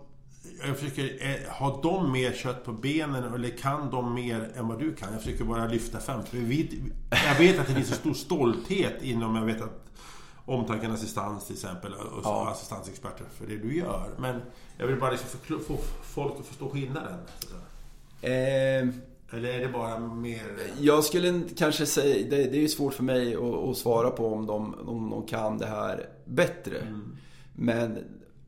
[0.67, 4.79] jag försöker, eh, har de mer kött på benen eller kan de mer än vad
[4.79, 5.13] du kan?
[5.13, 6.23] Jag försöker bara lyfta fram.
[6.23, 6.81] För vi,
[7.25, 9.85] jag vet att det finns en stor stolthet inom, jag vet att
[10.45, 12.49] Omtanken assistans till exempel och ja.
[12.49, 14.09] assistansexperter för det du gör.
[14.17, 14.41] Men
[14.77, 17.19] jag vill bara liksom få folk att förstå skillnaden.
[18.21, 18.95] Eh,
[19.31, 20.41] eller är det bara mer...
[20.79, 24.33] Jag skulle kanske säga, det, det är ju svårt för mig att, att, svara på
[24.33, 26.77] om de, om de kan det här bättre.
[26.77, 27.17] Mm.
[27.53, 28.03] Men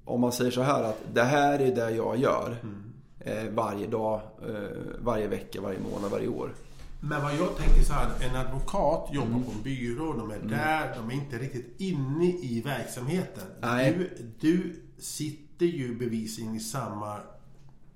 [0.08, 2.58] om man säger så här att det här är det jag gör.
[2.64, 2.84] Mm.
[3.20, 6.54] Eh, varje dag, eh, varje vecka, varje månad, varje år.
[7.02, 9.44] Men vad jag tänker så här, en advokat jobbar mm.
[9.44, 10.48] på en byrå, de är mm.
[10.48, 13.44] där, de är inte riktigt inne i verksamheten.
[13.62, 13.94] Nej.
[13.98, 17.18] Du, du sitter ju bevisligen i samma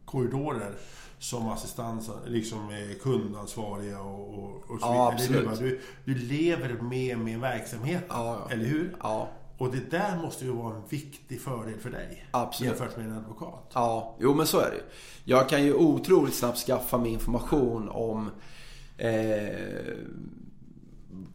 [0.06, 0.72] korridorer
[1.20, 2.70] som assistans, liksom
[3.02, 5.56] kundansvariga och, och, och så ja, vidare.
[5.56, 8.54] Du, du lever med med verksamheten, ja, ja.
[8.54, 8.96] eller hur?
[9.00, 9.30] Ja.
[9.62, 12.26] Och det där måste ju vara en viktig fördel för dig.
[12.32, 12.72] Absolut.
[12.72, 13.72] Jämfört med en advokat.
[13.74, 14.82] Ja, jo men så är det
[15.24, 18.30] Jag kan ju otroligt snabbt skaffa mig information om
[18.98, 19.14] eh,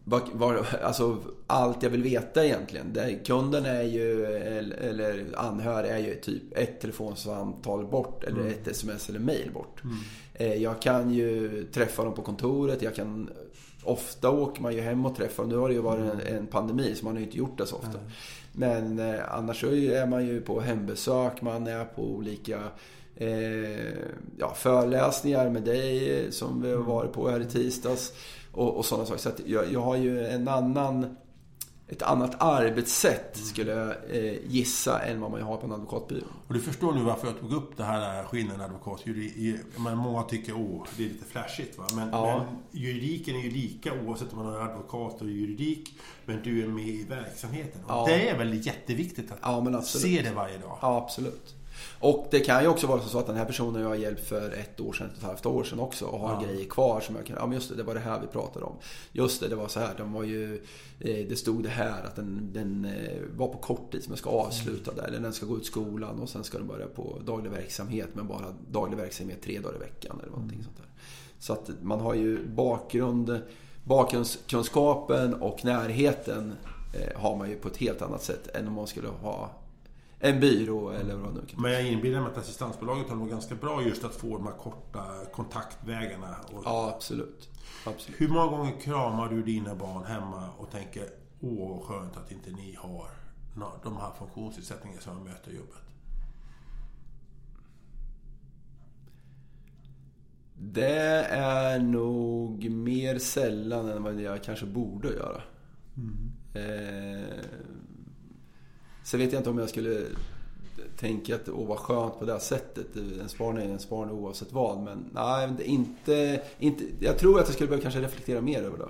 [0.05, 2.93] var, var, alltså, allt jag vill veta egentligen.
[2.93, 8.53] Där kunden är ju, eller anhörig är ju typ ett telefonsamtal bort eller mm.
[8.53, 9.83] ett sms eller mail bort.
[9.85, 9.97] Mm.
[10.35, 12.83] Eh, jag kan ju träffa dem på kontoret.
[12.83, 13.31] Jag kan,
[13.87, 16.95] ofta åker man ju hem och träffar Nu har det ju varit en, en pandemi
[16.95, 17.99] så man har ju inte gjort det så ofta.
[17.99, 18.11] Mm.
[18.53, 21.43] Men eh, annars så är man ju på hembesök.
[21.43, 22.61] Man är på olika
[23.17, 23.29] eh,
[24.39, 26.87] ja, föreläsningar med dig som vi har mm.
[26.87, 28.13] varit på här i tisdags.
[28.53, 29.21] Och, och sådana saker.
[29.21, 31.17] Så jag, jag har ju en annan
[31.89, 36.27] ett annat arbetssätt skulle jag eh, gissa än vad man har på en advokatbyrå.
[36.49, 39.07] Och du förstår nu varför jag tog upp det här skillnaden advokat
[39.77, 41.85] men Många tycker att det är lite flashigt va.
[41.95, 42.39] Men, ja.
[42.39, 45.99] men, juridiken är ju lika oavsett om man har advokat och juridik.
[46.25, 47.85] Men du är med i verksamheten.
[47.85, 48.05] Och ja.
[48.07, 50.79] det är väl jätteviktigt att ja, se det varje dag.
[50.83, 51.55] Ja, absolut.
[52.01, 54.51] Och det kan ju också vara så att den här personen jag har hjälpt för
[54.51, 56.49] ett år sedan, ett och ett halvt år sedan också och har ja.
[56.49, 58.65] grejer kvar som jag kan, ja men just det, det var det här vi pratade
[58.65, 58.77] om.
[59.13, 60.55] Just det, det var så här, de var ju,
[61.01, 64.19] eh, det stod det här att den, den eh, var på kort tid som jag
[64.19, 65.05] ska avsluta där.
[65.05, 68.27] Eller den ska gå ut skolan och sen ska den börja på daglig verksamhet men
[68.27, 70.65] bara daglig verksamhet tre dagar i veckan eller någonting mm.
[70.65, 70.87] sånt där.
[71.39, 73.41] Så att man har ju bakgrund,
[73.85, 76.53] bakgrundskunskapen och närheten
[76.95, 79.51] eh, har man ju på ett helt annat sätt än om man skulle ha
[80.19, 83.55] en byrå eller vad nu kan Men jag inbillar mig att assistansbolaget har nog ganska
[83.55, 86.37] bra just att få de här korta kontaktvägarna.
[86.53, 86.63] Och...
[86.65, 87.51] Ja, absolut.
[87.87, 88.21] absolut.
[88.21, 91.09] Hur många gånger kramar du dina barn hemma och tänker
[91.41, 93.11] Åh, skönt att inte ni har
[93.83, 95.83] de här funktionsnedsättningarna som jag möter i jobbet?
[100.59, 105.43] Det är nog mer sällan än vad jag kanske borde göra.
[105.97, 106.33] Mm.
[106.55, 107.45] Eh,
[109.07, 110.07] Sen vet jag inte om jag skulle
[110.97, 112.97] tänka att åh vad skönt på det här sättet.
[113.21, 114.79] En span är en span oavsett vad.
[114.79, 118.89] Men nej, inte, inte, jag tror att jag skulle behöva kanske reflektera mer över det.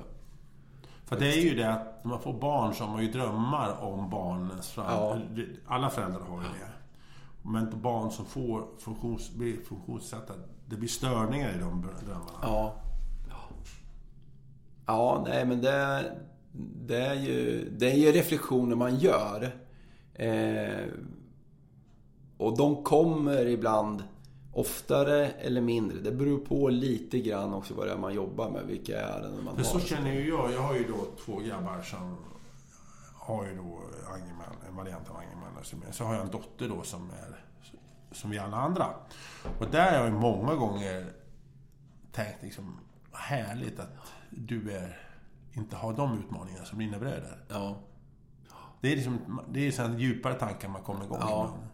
[1.04, 3.82] För det är ju det att när man får barn så har man ju drömmar
[3.82, 5.48] om barnens framtid.
[5.48, 5.74] Ja.
[5.74, 6.72] Alla föräldrar har ju det.
[7.42, 10.32] Men barn som får funktions, blir funktionssätta,
[10.66, 12.38] det blir störningar i de drömmarna.
[12.42, 12.74] Ja.
[14.86, 16.04] Ja, nej men det,
[16.86, 19.65] det, är ju, det är ju reflektioner man gör.
[20.18, 20.86] Eh,
[22.38, 24.02] och de kommer ibland
[24.52, 25.98] oftare eller mindre.
[25.98, 29.56] Det beror på lite grann också vad det är man jobbar med, vilka ärenden man
[29.56, 29.80] För har.
[29.80, 30.52] Så känner ju jag.
[30.52, 32.16] Jag har ju då två grabbar som
[33.14, 33.80] har ju då
[34.14, 35.92] Angerman, en variant av Angerman.
[35.92, 37.46] Så har jag en dotter då som är
[38.12, 38.86] som vi alla andra.
[39.58, 41.12] Och där har jag ju många gånger
[42.12, 42.80] tänkt liksom,
[43.12, 44.98] härligt att du är,
[45.52, 47.44] inte har de utmaningarna som dina bröder.
[47.48, 47.76] Ja.
[48.86, 51.56] Det är liksom, det är sådana djupare tankar man kommer igång ja.
[51.60, 51.68] med.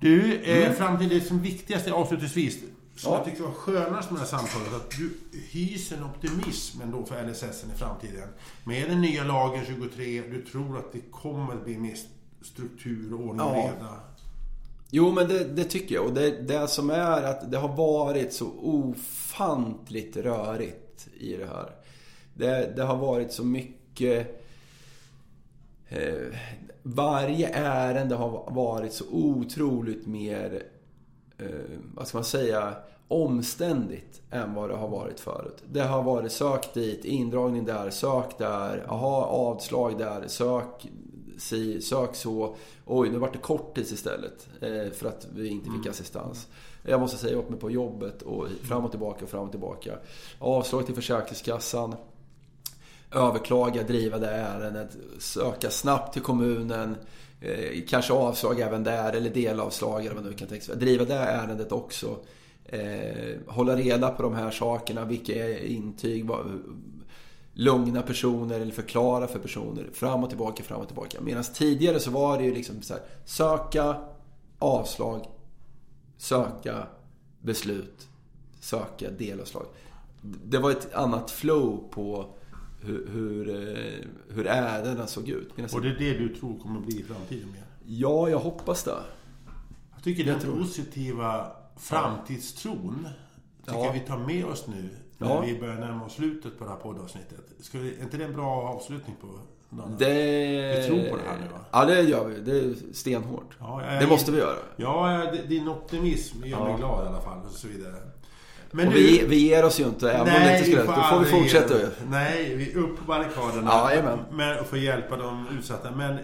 [0.00, 0.74] Du, eh, mm.
[0.74, 2.58] fram till det som viktigaste avslutningsvis.
[2.96, 3.18] Som ja.
[3.18, 4.74] jag tyckte var skönast med det här samtalet.
[4.74, 5.18] Att du
[5.50, 8.28] hyser en optimism ändå för LSS i framtiden.
[8.64, 10.22] Med den nya lagen 23.
[10.30, 11.96] Du tror att det kommer att bli mer
[12.42, 13.62] struktur och ordning och ja.
[13.62, 13.96] reda.
[14.90, 16.06] Jo, men det, det, tycker jag.
[16.06, 21.70] Och det, det som är att det har varit så ofantligt rörigt i det här.
[22.34, 24.39] Det, det har varit så mycket
[25.90, 26.36] eh,
[26.82, 30.62] varje ärende har varit så otroligt mer,
[31.38, 31.46] eh,
[31.94, 32.74] vad ska man säga,
[33.08, 35.62] omständigt än vad det har varit förut.
[35.72, 40.86] Det har varit sök dit, indragning där, sök där, aha, avslag där, sök
[41.40, 42.56] si, sök så.
[42.86, 45.90] Oj, nu vart det korttids istället eh, för att vi inte fick mm.
[45.90, 46.48] assistans.
[46.82, 49.94] Jag måste säga upp mig på jobbet och fram och tillbaka och fram och tillbaka.
[50.38, 51.94] Avslag till Försäkringskassan
[53.12, 56.96] överklaga, driva det ärendet, söka snabbt till kommunen,
[57.40, 60.66] Eh, kanske avslag även där eller delavslag eller vad nu kan tänkas.
[60.66, 62.18] Driva det ärendet också.
[62.64, 65.04] Eh, hålla reda på de här sakerna.
[65.04, 66.26] Vilka är intyg?
[66.26, 66.62] Vad,
[67.52, 69.88] lugna personer eller förklara för personer.
[69.92, 71.18] Fram och tillbaka, fram och tillbaka.
[71.20, 73.96] Medan tidigare så var det ju liksom så här, söka,
[74.58, 75.26] avslag,
[76.16, 76.86] söka,
[77.40, 78.08] beslut,
[78.60, 79.66] söka, delavslag.
[80.22, 82.34] Det var ett annat flow på
[82.82, 85.56] hur, hur, eh, hur ärendena såg ut.
[85.56, 87.64] Medan och det är det du tror kommer bli i framtiden mer?
[87.84, 88.98] Ja, jag hoppas det.
[89.94, 93.08] Jag tycker den positiva framtidstron
[93.64, 93.86] tycker ja.
[93.86, 95.40] jag vi tar med oss nu när ja.
[95.40, 97.74] vi börjar närma oss slutet på det här poddavsnittet.
[97.74, 99.26] Är inte det en bra avslutning på?
[99.98, 100.80] Det...
[100.80, 101.58] Vi tror på det här nu va?
[101.70, 102.40] Ja, det gör vi.
[102.40, 103.56] Det är stenhårt.
[103.58, 104.56] Ja, jag, det måste vi göra.
[104.76, 107.96] Ja, din optimism gör mig glad i alla fall och så vidare.
[108.70, 110.84] Men och nu, vi, vi ger oss ju inte, även nej, om det inte skulle
[110.84, 111.88] Då får vi fortsätta ju.
[112.10, 113.70] Nej, vi upp på barrikaderna.
[113.70, 114.18] Ja, amen.
[114.30, 115.90] med, och få hjälpa de utsatta.
[115.90, 116.18] Men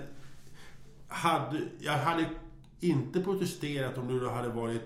[1.08, 2.24] hade, jag hade
[2.80, 4.82] inte protesterat om du hade varit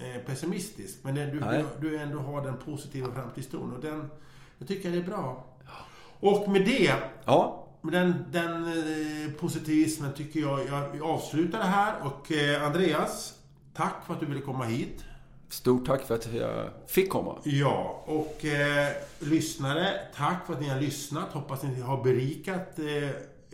[0.00, 0.98] eh, pessimistisk.
[1.02, 3.72] Men du, du, du ändå har den positiva framtidstron.
[3.72, 4.10] Och den,
[4.58, 5.46] jag tycker det är bra.
[6.20, 6.94] Och med det,
[7.24, 7.68] ja.
[7.80, 11.94] med den, den eh, positivismen tycker jag jag avslutar det här.
[12.02, 13.34] Och eh, Andreas,
[13.74, 15.04] tack för att du ville komma hit.
[15.50, 17.36] Stort tack för att jag fick komma.
[17.44, 18.88] Ja, och eh,
[19.18, 21.32] lyssnare, tack för att ni har lyssnat.
[21.32, 23.08] Hoppas ni har berikat eh,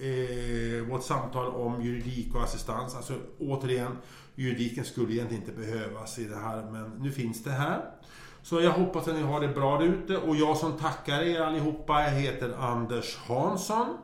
[0.06, 2.96] eh, vårt samtal om juridik och assistans.
[2.96, 3.98] Alltså återigen,
[4.34, 7.80] juridiken skulle egentligen inte behövas i det här, men nu finns det här.
[8.42, 10.16] Så jag hoppas att ni har det bra där ute.
[10.16, 13.96] Och jag som tackar er allihopa jag heter Anders Hansson.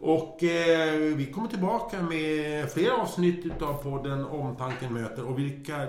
[0.00, 5.24] Och eh, vi kommer tillbaka med fler avsnitt utav podden Omtanken möter.
[5.24, 5.86] Och vilka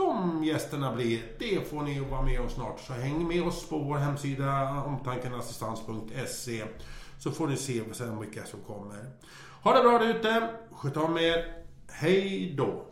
[0.00, 2.80] de gästerna blir, det får ni vara med om snart.
[2.80, 6.64] Så häng med oss på vår hemsida omtankenassistans.se
[7.18, 9.10] så får ni se sen vilka som kommer.
[9.62, 10.48] Ha det bra där ute.
[10.70, 11.44] Sköt om er.
[11.88, 12.86] Hej då.